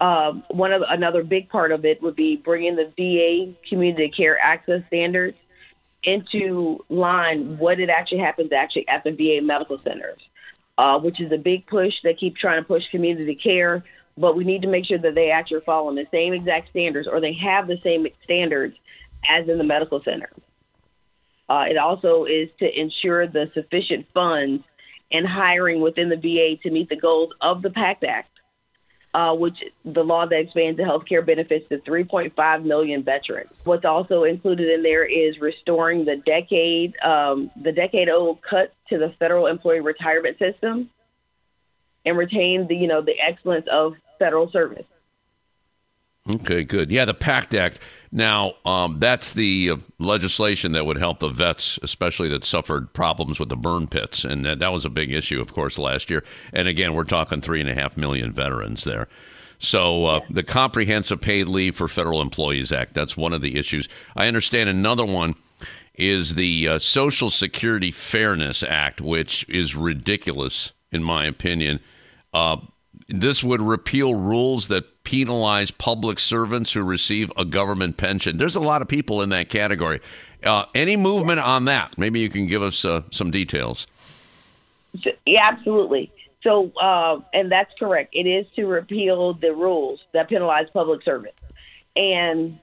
[0.00, 4.38] Um, one of another big part of it would be bringing the VA community care
[4.38, 5.36] access standards
[6.02, 10.20] into line what it actually happens actually at the VA medical centers,
[10.78, 11.92] uh, which is a big push.
[12.02, 13.84] They keep trying to push community care,
[14.16, 17.06] but we need to make sure that they actually are following the same exact standards
[17.06, 18.76] or they have the same standards
[19.28, 20.30] as in the medical center.
[21.50, 24.62] Uh, it also is to ensure the sufficient funds
[25.12, 28.30] and hiring within the VA to meet the goals of the PACT Act,
[29.14, 33.50] uh, which the law that expands the health care benefits to 3.5 million veterans.
[33.64, 38.98] What's also included in there is restoring the decade um, the decade old cut to
[38.98, 40.90] the federal employee retirement system
[42.04, 44.86] and retain the you know the excellence of federal service.
[46.28, 46.92] Okay, good.
[46.92, 47.78] Yeah, the PACT Act.
[48.12, 53.48] Now, um, that's the legislation that would help the vets, especially that suffered problems with
[53.48, 54.24] the burn pits.
[54.24, 56.24] And that, that was a big issue, of course, last year.
[56.52, 59.08] And again, we're talking three and a half million veterans there.
[59.60, 63.88] So, uh, the Comprehensive Paid Leave for Federal Employees Act, that's one of the issues.
[64.16, 65.34] I understand another one
[65.94, 71.78] is the uh, Social Security Fairness Act, which is ridiculous, in my opinion.
[72.32, 72.56] Uh,
[73.10, 78.36] this would repeal rules that penalize public servants who receive a government pension.
[78.36, 80.00] There's a lot of people in that category.
[80.44, 81.98] Uh, any movement on that?
[81.98, 83.86] Maybe you can give us uh, some details.
[85.26, 86.12] Yeah, absolutely.
[86.42, 88.10] So, uh, and that's correct.
[88.12, 91.38] It is to repeal the rules that penalize public servants.
[91.96, 92.58] And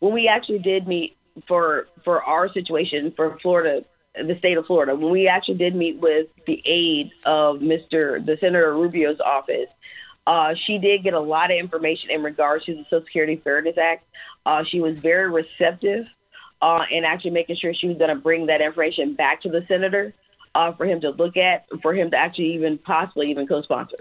[0.00, 4.94] when we actually did meet for for our situation for Florida the state of Florida.
[4.94, 8.24] When we actually did meet with the aide of Mr.
[8.24, 9.68] the Senator Rubio's office,
[10.26, 13.78] uh, she did get a lot of information in regards to the Social Security Fairness
[13.78, 14.04] Act.
[14.44, 16.06] Uh, she was very receptive
[16.62, 19.64] uh, and actually making sure she was going to bring that information back to the
[19.68, 20.12] senator
[20.54, 23.96] uh, for him to look at, for him to actually even possibly even co-sponsor.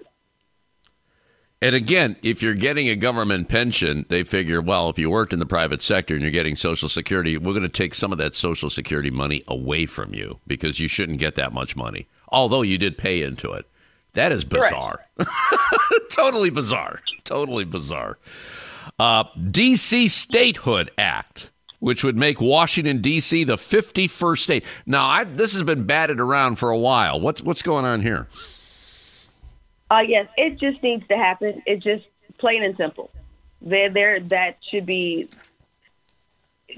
[1.62, 5.39] And again, if you're getting a government pension, they figure, well, if you worked in
[5.39, 8.34] the private sector and you're getting Social Security, we're going to take some of that
[8.34, 12.78] Social Security money away from you because you shouldn't get that much money, although you
[12.78, 13.66] did pay into it.
[14.14, 15.05] That is bizarre.
[16.12, 17.01] totally bizarre.
[17.26, 18.18] Totally bizarre.
[18.97, 20.07] Uh, D.C.
[20.07, 23.43] Statehood Act, which would make Washington D.C.
[23.43, 24.66] the 51st state.
[24.86, 27.20] Now, I, this has been batted around for a while.
[27.20, 28.28] What's what's going on here?
[29.92, 31.62] Uh, yes, it just needs to happen.
[31.66, 32.06] It just
[32.38, 33.10] plain and simple.
[33.62, 35.30] There, there, that should be.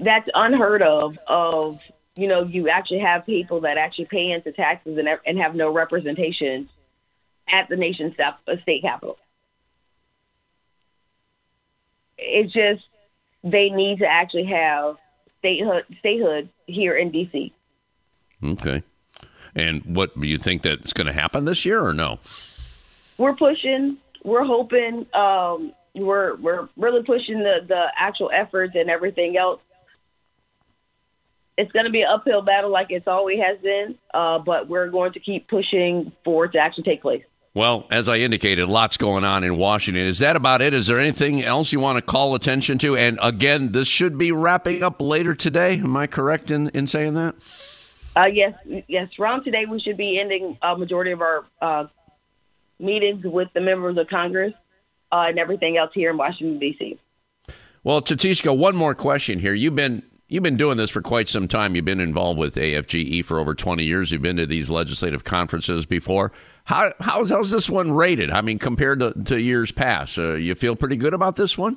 [0.00, 1.18] That's unheard of.
[1.26, 1.80] Of
[2.16, 5.72] you know, you actually have people that actually pay into taxes and and have no
[5.72, 6.68] representation
[7.48, 9.18] at the nation's state capital.
[12.16, 12.82] It's just
[13.44, 14.96] they need to actually have
[15.38, 17.52] statehood statehood here in DC.
[18.42, 18.82] Okay.
[19.54, 22.18] And what do you think that's going to happen this year or no?
[23.22, 23.98] We're pushing.
[24.24, 25.06] We're hoping.
[25.14, 29.60] Um, we're we're really pushing the the actual efforts and everything else.
[31.56, 33.96] It's going to be an uphill battle, like it's always has been.
[34.12, 37.22] Uh, but we're going to keep pushing for it to actually take place.
[37.54, 40.02] Well, as I indicated, lots going on in Washington.
[40.02, 40.74] Is that about it?
[40.74, 42.96] Is there anything else you want to call attention to?
[42.96, 45.74] And again, this should be wrapping up later today.
[45.74, 47.36] Am I correct in, in saying that?
[48.16, 48.54] Uh, yes,
[48.88, 49.10] yes.
[49.16, 51.86] Around today, we should be ending a majority of our uh,
[52.82, 54.52] meetings with the members of Congress
[55.10, 56.98] uh, and everything else here in Washington D.C.
[57.84, 59.54] Well, Tatishka, one more question here.
[59.54, 61.74] You've been you've been doing this for quite some time.
[61.74, 64.12] You've been involved with AFGE for over twenty years.
[64.12, 66.32] You've been to these legislative conferences before.
[66.64, 68.30] How how's, how's this one rated?
[68.30, 71.76] I mean, compared to, to years past, uh, you feel pretty good about this one?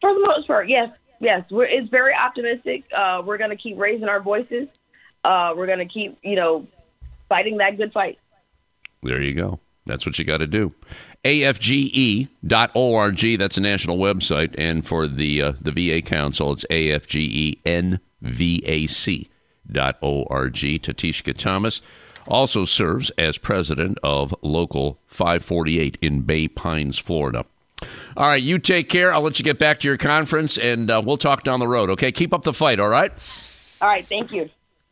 [0.00, 1.44] For the most part, yes, yes.
[1.50, 2.84] We're, it's very optimistic.
[2.96, 4.68] Uh, we're going to keep raising our voices.
[5.24, 6.66] Uh, we're going to keep, you know,
[7.28, 8.18] fighting that good fight.
[9.02, 9.58] There you go.
[9.86, 10.72] That's what you got to do.
[11.24, 13.18] AFGE.org.
[13.38, 14.54] That's a national website.
[14.58, 18.00] And for the uh, the VA Council, it's AFGENVAC.org.
[20.54, 21.80] Tatishka Thomas
[22.26, 27.44] also serves as president of Local 548 in Bay Pines, Florida.
[28.16, 29.12] All right, you take care.
[29.12, 31.90] I'll let you get back to your conference, and uh, we'll talk down the road.
[31.90, 32.80] Okay, keep up the fight.
[32.80, 33.12] All right.
[33.82, 34.06] All right.
[34.06, 34.48] Thank you.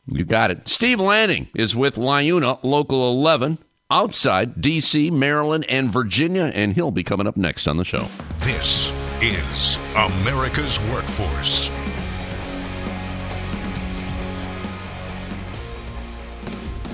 [0.06, 0.68] You got it.
[0.68, 3.58] Steve Lanning is with LIUNA Local 11
[3.92, 8.08] outside D.C., Maryland, and Virginia, and he'll be coming up next on the show.
[8.38, 8.90] This
[9.20, 11.70] is America's Workforce.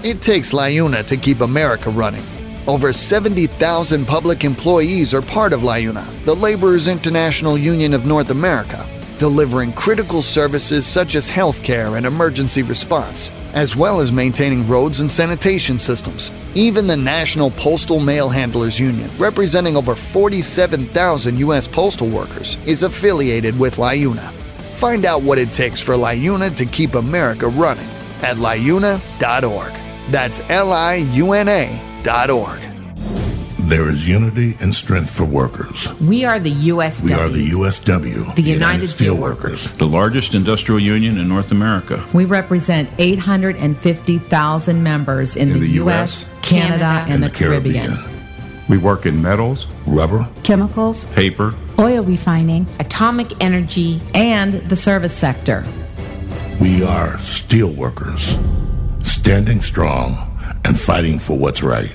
[0.04, 2.22] It takes LIUNA to keep America running.
[2.66, 8.86] Over 70,000 public employees are part of LIUNA, the Laborers International Union of North America,
[9.18, 15.10] delivering critical services such as healthcare and emergency response, as well as maintaining roads and
[15.10, 16.30] sanitation systems.
[16.54, 21.66] Even the National Postal Mail Handlers Union, representing over 47,000 U.S.
[21.66, 24.30] postal workers, is affiliated with LIUNA.
[24.78, 27.88] Find out what it takes for LIUNA to keep America running
[28.22, 29.72] at liuna.org.
[30.10, 32.77] That's L I U N A dot org.
[33.68, 35.92] There is unity and strength for workers.
[36.00, 37.02] We are the USW.
[37.02, 38.34] We are the USW.
[38.34, 39.76] The United, Steelworkers.
[39.76, 42.02] The largest industrial union in North America.
[42.14, 47.98] We represent 850,000 members in, In the, the U.S., US, Canada, and, the, Caribbean.
[48.70, 54.00] We work in metals, Rubber, chemicals, paper, oil refining, Atomic energy.
[54.14, 55.62] and the service sector.
[56.58, 58.34] we are steelworkers,
[59.06, 60.24] standing strong
[60.64, 61.94] and fighting for what's right.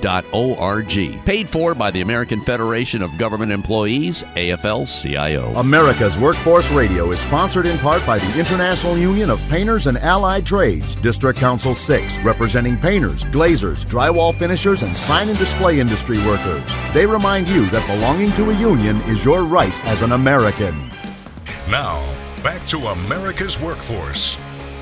[0.00, 1.24] afge.org.
[1.24, 5.52] Paid for by the American Federation of Government Employees, AFL CIO.
[5.54, 10.46] America's Workforce Radio is sponsored in part by the International Union of Painters and Allied
[10.46, 16.64] Trades, District Council 6, representing painters, glazers, drywall finishers, and sign and display industry workers.
[16.92, 20.90] They remind you that belonging to a union is your right as an American.
[21.70, 22.02] Now,
[22.42, 24.38] back to America's Workforce.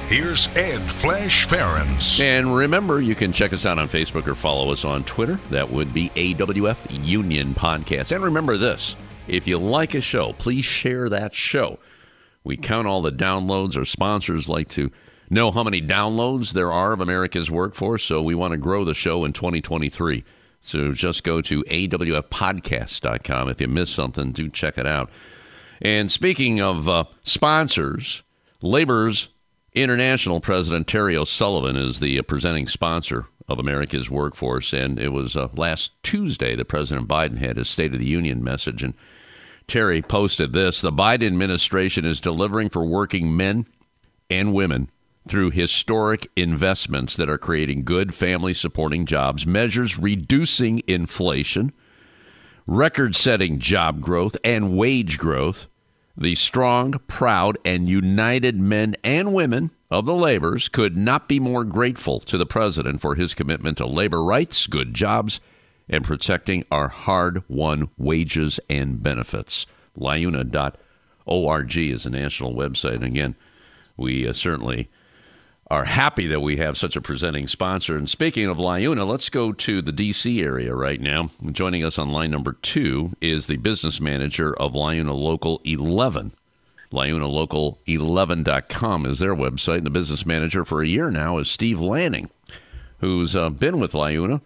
[0.08, 2.24] Here's Ed Flash Ferenc.
[2.24, 5.34] And remember, you can check us out on Facebook or follow us on Twitter.
[5.50, 8.10] That would be AWF Union Podcast.
[8.12, 8.96] And remember this
[9.26, 11.78] if you like a show, please share that show.
[12.42, 13.76] We count all the downloads.
[13.76, 14.90] Our sponsors like to
[15.28, 18.94] know how many downloads there are of America's Workforce, so we want to grow the
[18.94, 20.24] show in 2023.
[20.62, 23.50] So just go to awfpodcast.com.
[23.50, 25.10] If you missed something, do check it out.
[25.82, 28.22] And speaking of uh, sponsors,
[28.62, 29.28] Labor's
[29.74, 34.72] International President Terry O'Sullivan is the uh, presenting sponsor of America's workforce.
[34.72, 38.42] And it was uh, last Tuesday that President Biden had his State of the Union
[38.42, 38.82] message.
[38.82, 38.94] And
[39.66, 43.66] Terry posted this The Biden administration is delivering for working men
[44.30, 44.90] and women
[45.28, 51.72] through historic investments that are creating good family supporting jobs, measures reducing inflation,
[52.66, 55.66] record setting job growth, and wage growth.
[56.20, 61.62] The strong, proud, and united men and women of the laborers could not be more
[61.62, 65.38] grateful to the president for his commitment to labor rights, good jobs,
[65.88, 69.64] and protecting our hard won wages and benefits.
[69.96, 72.96] LIUNA.org is a national website.
[72.96, 73.36] And again,
[73.96, 74.90] we uh, certainly
[75.70, 77.96] are happy that we have such a presenting sponsor.
[77.96, 80.40] And speaking of LIUNA, let's go to the D.C.
[80.40, 81.30] area right now.
[81.50, 86.32] Joining us on line number two is the business manager of LIUNA Local 11.
[86.90, 92.30] LiUNALocal11.com is their website, and the business manager for a year now is Steve Lanning,
[93.00, 94.40] who's uh, been with LIUNA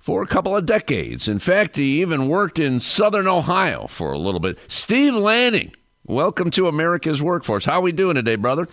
[0.00, 1.28] for a couple of decades.
[1.28, 4.58] In fact, he even worked in southern Ohio for a little bit.
[4.66, 5.72] Steve Lanning,
[6.04, 7.64] welcome to America's Workforce.
[7.64, 8.66] How are we doing today, brother?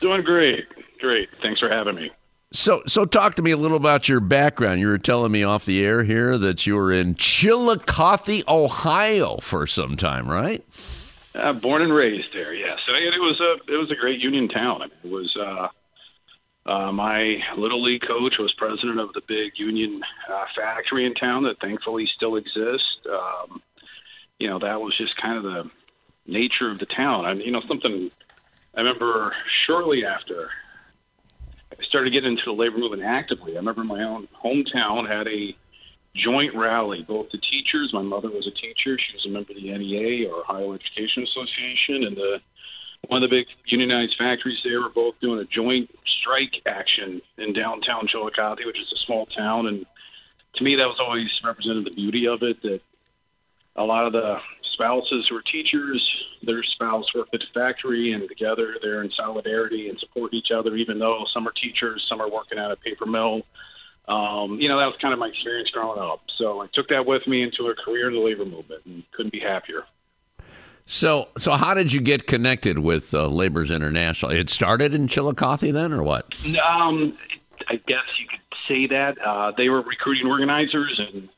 [0.00, 0.64] Doing great.
[1.00, 1.28] Great.
[1.40, 2.10] Thanks for having me.
[2.52, 4.80] So, so talk to me a little about your background.
[4.80, 9.66] You were telling me off the air here that you were in Chillicothe, Ohio, for
[9.66, 10.64] some time, right?
[11.34, 12.78] Uh, born and raised there, yes.
[12.88, 14.82] And it was a it was a great union town.
[14.82, 15.68] I mean, it was uh,
[16.68, 20.00] uh, my little league coach was president of the big union
[20.32, 22.98] uh, factory in town that thankfully still exists.
[23.10, 23.62] Um,
[24.38, 25.70] you know, that was just kind of the
[26.26, 27.26] nature of the town.
[27.26, 28.10] I, you know, something
[28.74, 29.34] I remember
[29.66, 30.50] shortly after
[31.72, 33.52] I started getting into the labor movement actively.
[33.52, 35.54] I remember my own hometown had a
[36.16, 37.04] joint rally.
[37.06, 40.28] Both the teachers, my mother was a teacher, she was a member of the NEA
[40.28, 42.38] or Ohio Education Association, and the
[43.06, 45.88] one of the big unionized factories there were both doing a joint
[46.20, 49.68] strike action in downtown Chillicothe, which is a small town.
[49.68, 49.86] And
[50.56, 52.80] to me, that was always represented the beauty of it that
[53.76, 54.36] a lot of the
[54.78, 56.00] spouses who are teachers,
[56.42, 60.76] their spouse worked at the factory, and together they're in solidarity and support each other,
[60.76, 63.42] even though some are teachers, some are working at a paper mill.
[64.06, 66.20] Um, you know, that was kind of my experience growing up.
[66.38, 69.32] So I took that with me into a career in the labor movement and couldn't
[69.32, 69.84] be happier.
[70.86, 74.30] So, so how did you get connected with uh, Labor's International?
[74.30, 76.24] It started in Chillicothe then, or what?
[76.66, 77.18] Um,
[77.68, 79.18] I guess you could say that.
[79.20, 81.28] Uh, they were recruiting organizers, and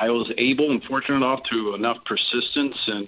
[0.00, 3.06] I was able and fortunate enough to enough persistence and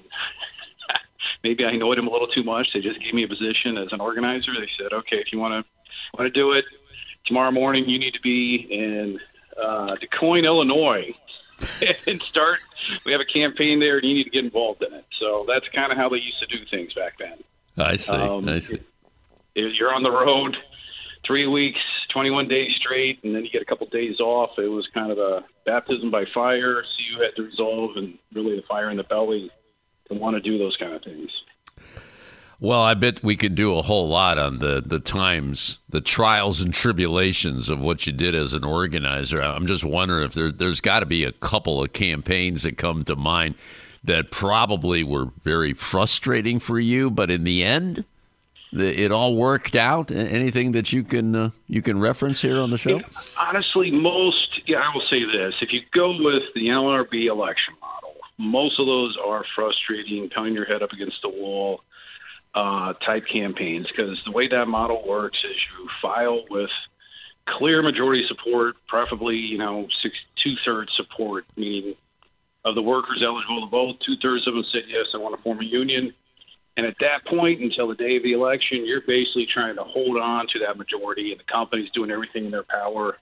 [1.43, 2.69] maybe I annoyed them a little too much.
[2.75, 4.53] They just gave me a position as an organizer.
[4.53, 6.67] They said, "Okay, if you want to want to do it
[7.25, 9.19] tomorrow morning, you need to be in
[9.57, 11.15] uh, DuQuoin, Illinois,
[12.07, 12.61] and start.
[13.07, 15.67] We have a campaign there, and you need to get involved in it." So that's
[15.69, 17.39] kind of how they used to do things back then.
[17.79, 18.13] I see.
[18.13, 18.81] Um, I see.
[19.55, 20.57] If you're on the road
[21.27, 21.79] three weeks,
[22.13, 24.51] 21 days straight, and then you get a couple days off.
[24.59, 26.83] It was kind of a baptism by fire.
[26.83, 29.51] So you had to resolve and really the fire in the belly
[30.09, 31.31] to want to do those kind of things.
[32.61, 36.61] Well, I bet we could do a whole lot on the, the times, the trials
[36.61, 39.43] and tribulations of what you did as an organizer.
[39.43, 43.03] I'm just wondering if there, there's got to be a couple of campaigns that come
[43.05, 43.57] to mind
[44.05, 48.05] that probably were very frustrating for you, but in the end,
[48.73, 50.11] it all worked out.
[50.11, 53.01] Anything that you can uh, you can reference here on the show?
[53.39, 58.15] Honestly, most yeah, I will say this: if you go with the NLRB election model,
[58.39, 61.83] most of those are frustrating, pounding your head up against the wall
[62.55, 66.71] uh, type campaigns because the way that model works is you file with
[67.47, 71.95] clear majority support, preferably you know six two thirds support, meaning
[72.65, 75.43] of the workers eligible to vote, two thirds of them said yes, I want to
[75.43, 76.15] form a union.
[76.77, 80.19] And at that point, until the day of the election, you're basically trying to hold
[80.19, 83.19] on to that majority, and the company's doing everything in their power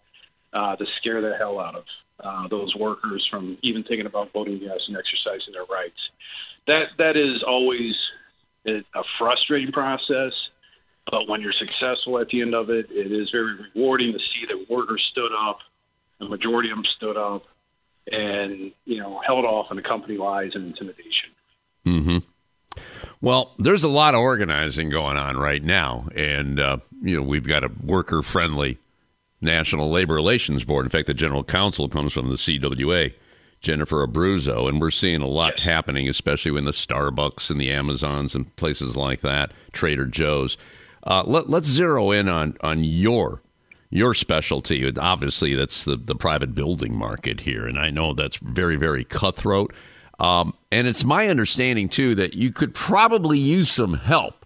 [0.53, 1.85] uh, to scare the hell out of
[2.23, 5.99] uh, those workers from even thinking about voting yes and exercising their rights.
[6.67, 7.95] That that is always
[8.67, 10.33] a frustrating process,
[11.11, 14.47] but when you're successful at the end of it, it is very rewarding to see
[14.49, 15.59] that workers stood up,
[16.19, 17.45] the majority of them stood up,
[18.07, 21.31] and you know held off on the company lies and intimidation.
[21.87, 22.19] Mm-hmm.
[23.23, 27.47] Well, there's a lot of organizing going on right now, and uh, you know we've
[27.47, 28.79] got a worker-friendly
[29.43, 30.87] National Labor Relations Board.
[30.87, 33.13] In fact, the general counsel comes from the CWA,
[33.61, 35.67] Jennifer Abruzzo, and we're seeing a lot yes.
[35.67, 40.57] happening, especially in the Starbucks and the Amazons and places like that, Trader Joe's.
[41.05, 43.43] Uh, let, us zero in on on your
[43.91, 44.91] your specialty.
[44.97, 49.75] Obviously, that's the the private building market here, and I know that's very very cutthroat.
[50.21, 54.41] Um, and it's my understanding, too, that you could probably use some help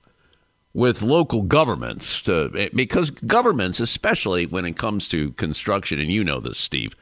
[0.72, 6.41] with local governments to because governments, especially when it comes to construction, and you know
[6.41, 6.95] this, Steve.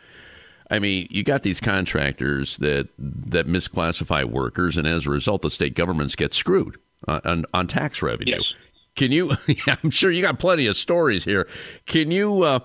[0.71, 5.51] I mean, you got these contractors that that misclassify workers, and as a result, the
[5.51, 8.37] state governments get screwed on, on tax revenue.
[8.37, 8.55] Yes.
[8.97, 9.33] Can you?
[9.83, 11.49] I'm sure you got plenty of stories here.
[11.87, 12.43] Can you?
[12.43, 12.61] Uh,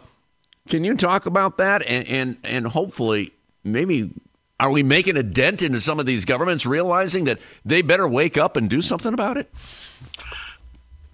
[0.67, 3.31] can you talk about that and, and and hopefully
[3.63, 4.11] maybe
[4.59, 8.37] are we making a dent into some of these governments realizing that they better wake
[8.37, 9.51] up and do something about it?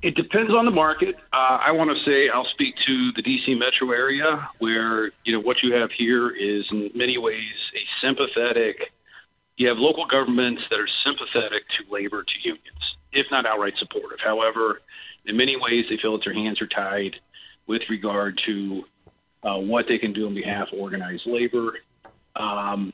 [0.02, 1.16] It depends on the market.
[1.32, 5.40] Uh, I want to say I'll speak to the DC metro area where you know
[5.40, 8.92] what you have here is in many ways a sympathetic.
[9.56, 14.20] You have local governments that are sympathetic to labor to unions, if not outright supportive.
[14.22, 14.82] However,
[15.26, 17.16] in many ways they feel that their hands are tied
[17.68, 18.84] with regard to
[19.44, 21.78] uh, what they can do on behalf of organized labor.
[22.36, 22.92] Um,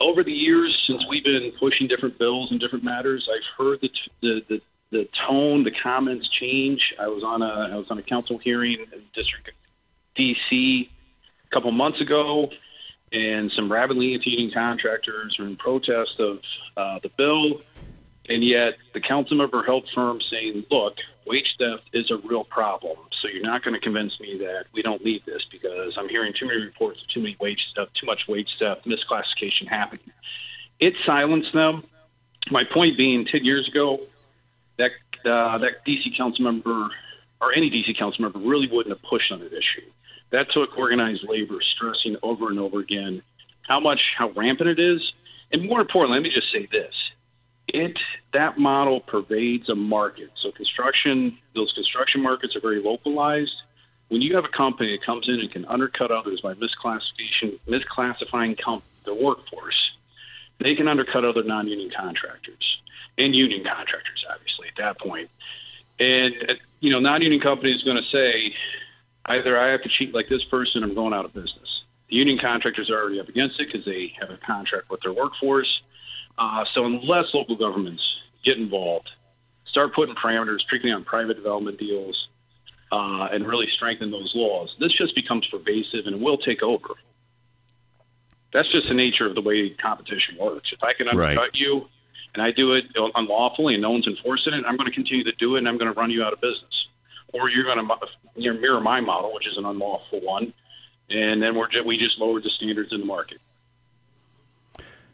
[0.00, 3.88] over the years, since we've been pushing different bills and different matters, I've heard the,
[3.88, 6.80] t- the, the the tone, the comments change.
[6.98, 9.50] I was on a I was on a council hearing in District
[10.18, 12.50] DC a couple months ago,
[13.12, 16.38] and some rapidly union contractors are in protest of
[16.76, 17.60] uh, the bill,
[18.28, 20.94] and yet the council member held firm, saying, "Look,
[21.26, 22.96] wage theft is a real problem.
[23.20, 26.32] So you're not going to convince me that we don't need this because I'm hearing
[26.38, 30.12] too many reports of too many wage stuff, too much wage theft, misclassification happening."
[30.80, 31.84] It silenced them.
[32.50, 34.00] My point being, ten years ago,
[34.78, 34.90] that
[35.24, 36.88] uh, that DC council member
[37.40, 39.88] or any DC council member really wouldn't have pushed on that issue.
[40.32, 43.22] That took organized labor stressing over and over again
[43.68, 45.00] how much how rampant it is,
[45.52, 46.94] and more importantly, let me just say this:
[47.74, 47.98] it
[48.32, 50.30] that model pervades a market.
[50.42, 53.54] So construction, those construction markets are very localized.
[54.08, 58.58] When you have a company that comes in and can undercut others by misclassification, misclassifying
[59.04, 59.92] their workforce,
[60.58, 62.80] they can undercut other non-union contractors
[63.18, 65.30] and union contractors, obviously, at that point.
[65.98, 68.54] And, uh, you know, non union company is going to say,
[69.26, 71.84] either I have to cheat like this person, I'm going out of business.
[72.08, 75.12] The union contractors are already up against it because they have a contract with their
[75.12, 75.82] workforce.
[76.38, 78.02] Uh, so, unless local governments
[78.44, 79.10] get involved,
[79.66, 82.28] start putting parameters, particularly on private development deals,
[82.92, 86.94] uh, and really strengthen those laws, this just becomes pervasive and it will take over.
[88.52, 90.70] That's just the nature of the way competition works.
[90.72, 91.50] If I can undercut right.
[91.54, 91.86] you,
[92.34, 95.32] and I do it unlawfully and no one's enforcing it, I'm going to continue to
[95.32, 96.86] do it and I'm going to run you out of business.
[97.32, 100.52] Or you're going to mirror my model, which is an unlawful one,
[101.08, 103.38] and then we're just, we just lowered the standards in the market.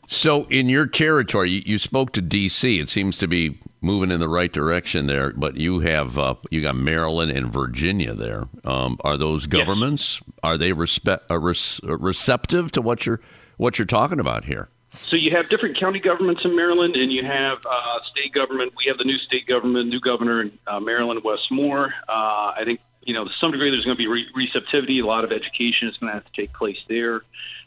[0.08, 2.78] So, in your territory, you, you, spoke to D.C.
[2.78, 6.62] It seems to be moving in the right direction there, but you have uh, you
[6.62, 8.44] got Maryland and Virginia there.
[8.64, 10.34] Um, are those governments yes.
[10.44, 13.20] are they respe- uh, res- receptive to what you're
[13.56, 14.68] what you're talking about here?
[15.02, 18.72] So you have different county governments in Maryland, and you have uh, state government.
[18.76, 21.92] We have the new state government, new governor in uh, Maryland, Wes Moore.
[22.08, 25.00] Uh, I think you know to some degree there's going to be re- receptivity.
[25.00, 27.22] A lot of education is going to have to take place there.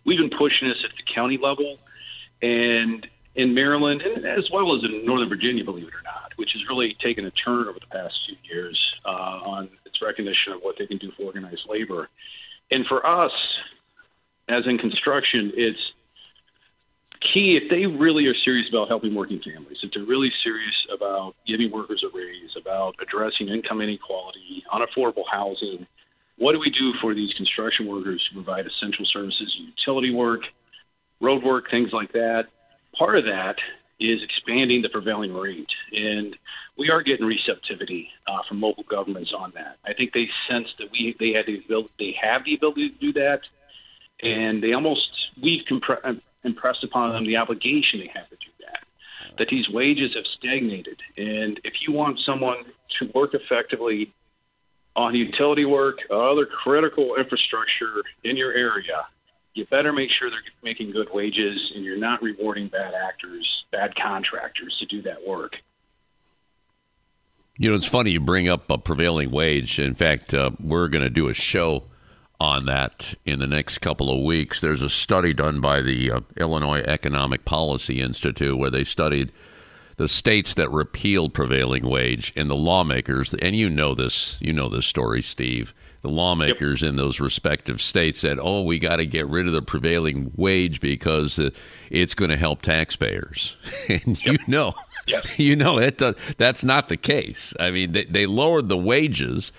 [0.06, 1.78] We've been pushing this at the county level,
[2.42, 6.52] and in Maryland, and as well as in Northern Virginia, believe it or not, which
[6.54, 10.62] has really taken a turn over the past few years uh, on its recognition of
[10.62, 12.10] what they can do for organized labor.
[12.72, 13.32] And for us,
[14.48, 15.80] as in construction, it's
[17.34, 21.36] key if they really are serious about helping working families, if they're really serious about
[21.46, 25.86] giving workers a raise, about addressing income inequality, unaffordable housing,
[26.38, 30.42] what do we do for these construction workers who provide essential services, and utility work,
[31.22, 32.45] road work, things like that?
[32.97, 33.55] Part of that
[33.99, 36.36] is expanding the prevailing rate, and
[36.78, 39.78] we are getting receptivity uh, from local governments on that.
[39.86, 42.97] I think they sense that we they had the ability, they have the ability to
[42.97, 43.41] do that,
[44.22, 45.07] and they almost
[45.41, 49.38] we've compre- impressed upon them the obligation they have to do that.
[49.38, 52.63] That these wages have stagnated, and if you want someone
[52.99, 54.13] to work effectively
[54.95, 59.05] on utility work, other critical infrastructure in your area,
[59.54, 63.95] you better make sure they're making good wages and you're not rewarding bad actors, bad
[63.95, 65.54] contractors to do that work.
[67.58, 69.80] You know, it's funny you bring up a prevailing wage.
[69.80, 71.84] In fact, uh, we're going to do a show
[72.39, 74.62] on that in the next couple of weeks.
[74.62, 79.34] There's a study done by the uh, Illinois Economic Policy Institute where they studied
[79.97, 84.70] the states that repealed prevailing wage and the lawmakers and you know this you know
[84.70, 86.89] this story Steve the lawmakers yep.
[86.89, 90.80] in those respective states said oh we got to get rid of the prevailing wage
[90.80, 91.39] because
[91.89, 93.58] it's going to help taxpayers
[93.89, 94.39] and yep.
[94.39, 94.74] you know
[95.38, 99.52] you know it does, that's not the case i mean they, they lowered the wages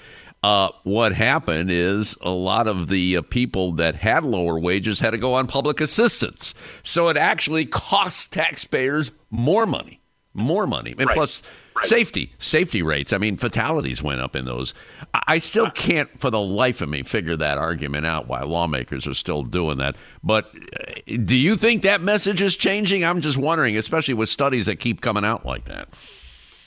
[0.42, 5.10] uh, what happened is a lot of the uh, people that had lower wages had
[5.10, 6.54] to go on public assistance.
[6.82, 10.00] So it actually cost taxpayers more money
[10.34, 11.14] more money, and Right.
[11.14, 11.42] plus
[11.80, 11.88] Right.
[11.88, 13.12] safety, safety rates.
[13.12, 14.74] I mean, fatalities went up in those.
[15.14, 18.28] I still can't, for the life of me, figure that argument out.
[18.28, 19.96] Why lawmakers are still doing that?
[20.22, 23.04] But uh, do you think that message is changing?
[23.04, 25.88] I'm just wondering, especially with studies that keep coming out like that.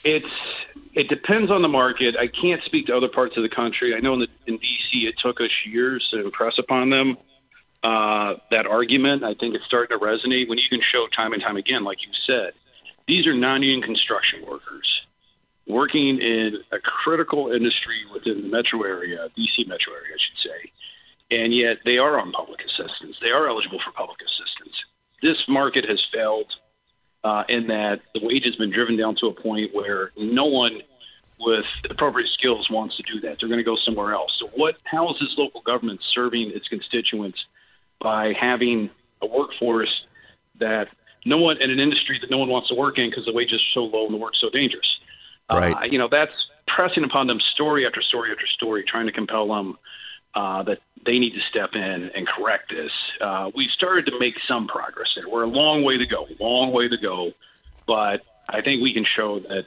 [0.04, 0.26] It's
[0.94, 2.16] it depends on the market.
[2.18, 3.94] I can't speak to other parts of the country.
[3.94, 7.16] I know in, the, in DC it took us years to impress upon them
[7.84, 9.22] uh, that argument.
[9.22, 11.98] I think it's starting to resonate when you can show time and time again, like
[12.02, 12.52] you said,
[13.06, 15.03] these are non-union construction workers
[15.66, 20.72] working in a critical industry within the metro area, DC metro area, I should say,
[21.30, 23.16] and yet they are on public assistance.
[23.20, 24.76] They are eligible for public assistance.
[25.22, 26.52] This market has failed
[27.24, 30.82] uh, in that the wage has been driven down to a point where no one
[31.40, 33.38] with appropriate skills wants to do that.
[33.40, 34.30] They're going to go somewhere else.
[34.38, 34.76] So, what?
[34.84, 37.38] How is this local government serving its constituents
[38.00, 38.90] by having
[39.22, 40.04] a workforce
[40.60, 40.88] that
[41.24, 43.54] no one in an industry that no one wants to work in because the wages
[43.54, 44.86] are so low and the work's so dangerous?
[45.50, 45.76] Right.
[45.76, 46.32] Uh, you know, that's
[46.66, 49.76] pressing upon them story after story after story, trying to compel them
[50.34, 52.90] uh, that they need to step in and correct this.
[53.20, 55.28] Uh, we've started to make some progress there.
[55.28, 57.32] We're a long way to go, long way to go,
[57.86, 59.66] but I think we can show that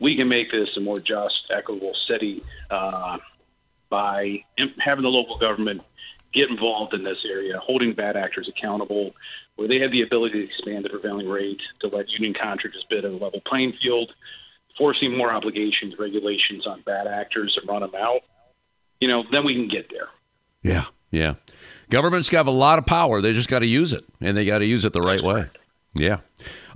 [0.00, 3.18] we can make this a more just, equitable city uh,
[3.90, 4.44] by
[4.78, 5.82] having the local government
[6.32, 9.12] get involved in this area, holding bad actors accountable,
[9.56, 13.04] where they have the ability to expand the prevailing rate to let union contractors bid
[13.04, 14.10] at a level playing field,
[14.80, 18.22] forcing more obligations, regulations on bad actors and run them out.
[18.98, 20.08] You know, then we can get there.
[20.62, 21.34] Yeah, yeah.
[21.90, 23.20] Governments have a lot of power.
[23.20, 25.46] They just got to use it, and they got to use it the right way.
[25.94, 26.20] Yeah.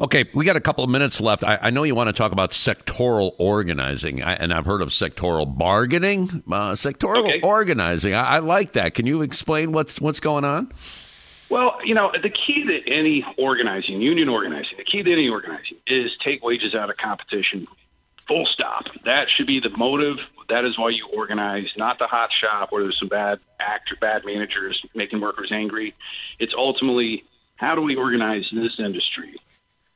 [0.01, 1.45] Okay, we got a couple of minutes left.
[1.45, 4.89] I, I know you want to talk about sectoral organizing, I, and I've heard of
[4.89, 8.13] sectoral bargaining, uh, sectoral organizing.
[8.13, 8.95] I, I like that.
[8.95, 10.73] Can you explain what's what's going on?
[11.49, 15.79] Well, you know, the key to any organizing, union organizing, the key to any organizing
[15.87, 17.69] is take wages out of competition.
[18.29, 18.85] Full stop.
[19.05, 20.17] That should be the motive.
[20.49, 24.25] That is why you organize, not the hot shop where there's some bad actor, bad
[24.25, 25.95] managers making workers angry.
[26.39, 27.25] It's ultimately
[27.57, 29.37] how do we organize this industry?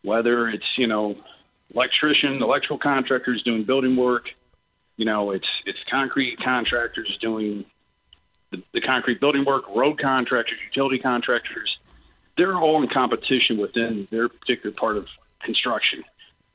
[0.03, 1.17] Whether it's you know,
[1.75, 4.31] electrician, electrical contractors doing building work,
[4.97, 7.65] you know, it's it's concrete contractors doing
[8.51, 11.79] the, the concrete building work, road contractors, utility contractors,
[12.37, 15.07] they're all in competition within their particular part of
[15.43, 16.05] construction.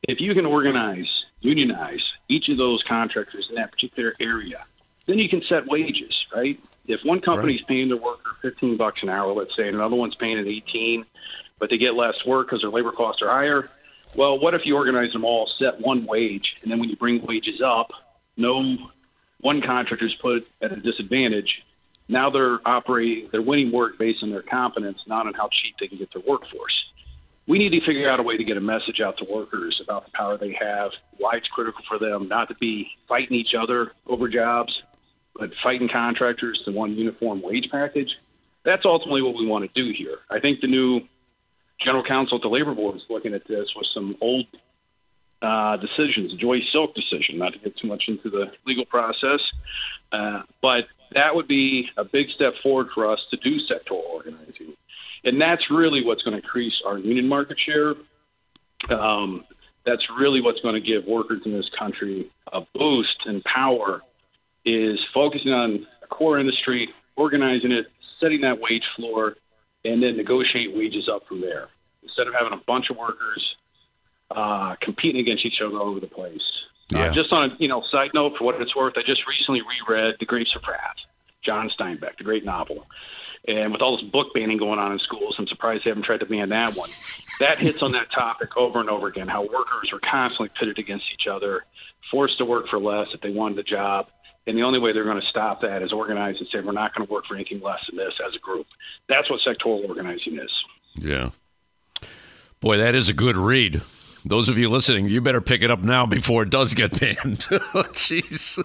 [0.04, 1.08] If you can organize,
[1.40, 4.66] unionize each of those contractors in that particular area,
[5.08, 6.60] then you can set wages, right?
[6.88, 10.16] If one company's paying their worker 15 bucks an hour, let's say, and another one's
[10.16, 11.06] paying it 18,
[11.60, 13.70] but they get less work because their labor costs are higher,
[14.16, 17.26] well, what if you organize them all, set one wage, and then when you bring
[17.26, 17.90] wages up,
[18.38, 18.78] no
[19.40, 21.64] one contractor's put at a disadvantage.
[22.10, 25.88] Now they're operating, they're winning work based on their competence, not on how cheap they
[25.88, 26.74] can get their workforce.
[27.46, 30.06] We need to figure out a way to get a message out to workers about
[30.06, 33.92] the power they have, why it's critical for them not to be fighting each other
[34.08, 34.82] over jobs,
[35.36, 38.12] but fighting contractors to one uniform wage package.
[38.64, 40.20] That's ultimately what we want to do here.
[40.30, 41.02] I think the new
[41.84, 44.46] general counsel at the labor board is looking at this with some old
[45.42, 49.42] uh, decisions, the Joy Silk decision, not to get too much into the legal process,
[50.14, 54.78] uh, but that would be a big step forward for us to do sectoral organizing.
[55.24, 57.94] And that's really what's going to increase our union market share.
[58.90, 59.46] Um,
[59.86, 64.02] that's really what's going to give workers in this country a boost in power
[64.66, 67.88] is focusing on a core industry, organizing it,
[68.20, 69.36] setting that wage floor,
[69.84, 71.68] and then negotiate wages up from there.
[72.04, 73.56] Instead of having a bunch of workers
[74.32, 76.42] uh, competing against each other all over the place.
[76.90, 77.06] Yeah.
[77.06, 79.62] Uh, just on a you know side note, for what it's worth, I just recently
[79.62, 80.96] reread *The Grapes of Wrath*,
[81.44, 82.86] John Steinbeck, the great novel.
[83.48, 86.22] And with all this book banning going on in schools, I'm surprised they haven't tried
[86.22, 86.90] to ban that one.
[87.40, 89.28] That hits on that topic over and over again.
[89.28, 91.66] How workers are constantly pitted against each other,
[92.10, 94.08] forced to work for less if they wanted the job.
[94.48, 96.96] And the only way they're going to stop that is organize and say we're not
[96.96, 98.68] going to work for anything less than this as a group.
[99.08, 100.52] That's what sectoral organizing is.
[100.96, 101.30] Yeah.
[102.60, 103.82] Boy, that is a good read.
[104.26, 107.40] Those of you listening, you better pick it up now before it does get banned.
[107.94, 108.58] jeez.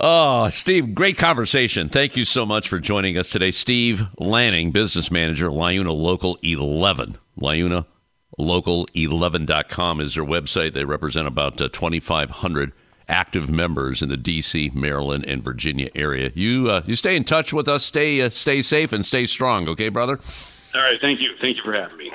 [0.00, 1.88] Oh, Steve, great conversation.
[1.88, 3.50] Thank you so much for joining us today.
[3.50, 7.18] Steve Lanning, business manager, Liuna Local 11.
[7.40, 7.84] Liuna
[8.38, 10.72] Local11.com is their website.
[10.72, 12.72] They represent about uh, 2,500
[13.08, 16.30] active members in the D.C., Maryland, and Virginia area.
[16.32, 17.84] You uh, you stay in touch with us.
[17.84, 19.68] Stay uh, stay safe and stay strong.
[19.68, 20.20] Okay, brother.
[20.76, 22.12] All right, thank you, thank you for having me.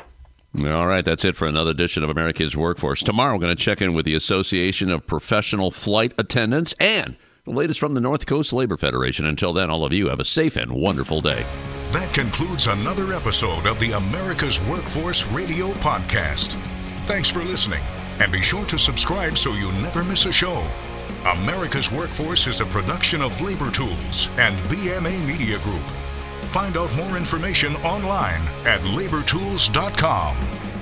[0.70, 3.04] All right, that's it for another edition of America's Workforce.
[3.04, 7.52] Tomorrow, we're going to check in with the Association of Professional Flight Attendants and the
[7.52, 9.26] latest from the North Coast Labor Federation.
[9.26, 11.44] Until then, all of you have a safe and wonderful day.
[11.92, 16.54] That concludes another episode of the America's Workforce Radio Podcast.
[17.06, 17.82] Thanks for listening,
[18.22, 20.66] and be sure to subscribe so you never miss a show.
[21.38, 25.84] America's Workforce is a production of Labor Tools and BMA Media Group.
[26.52, 30.73] Find out more information online at labortools.com.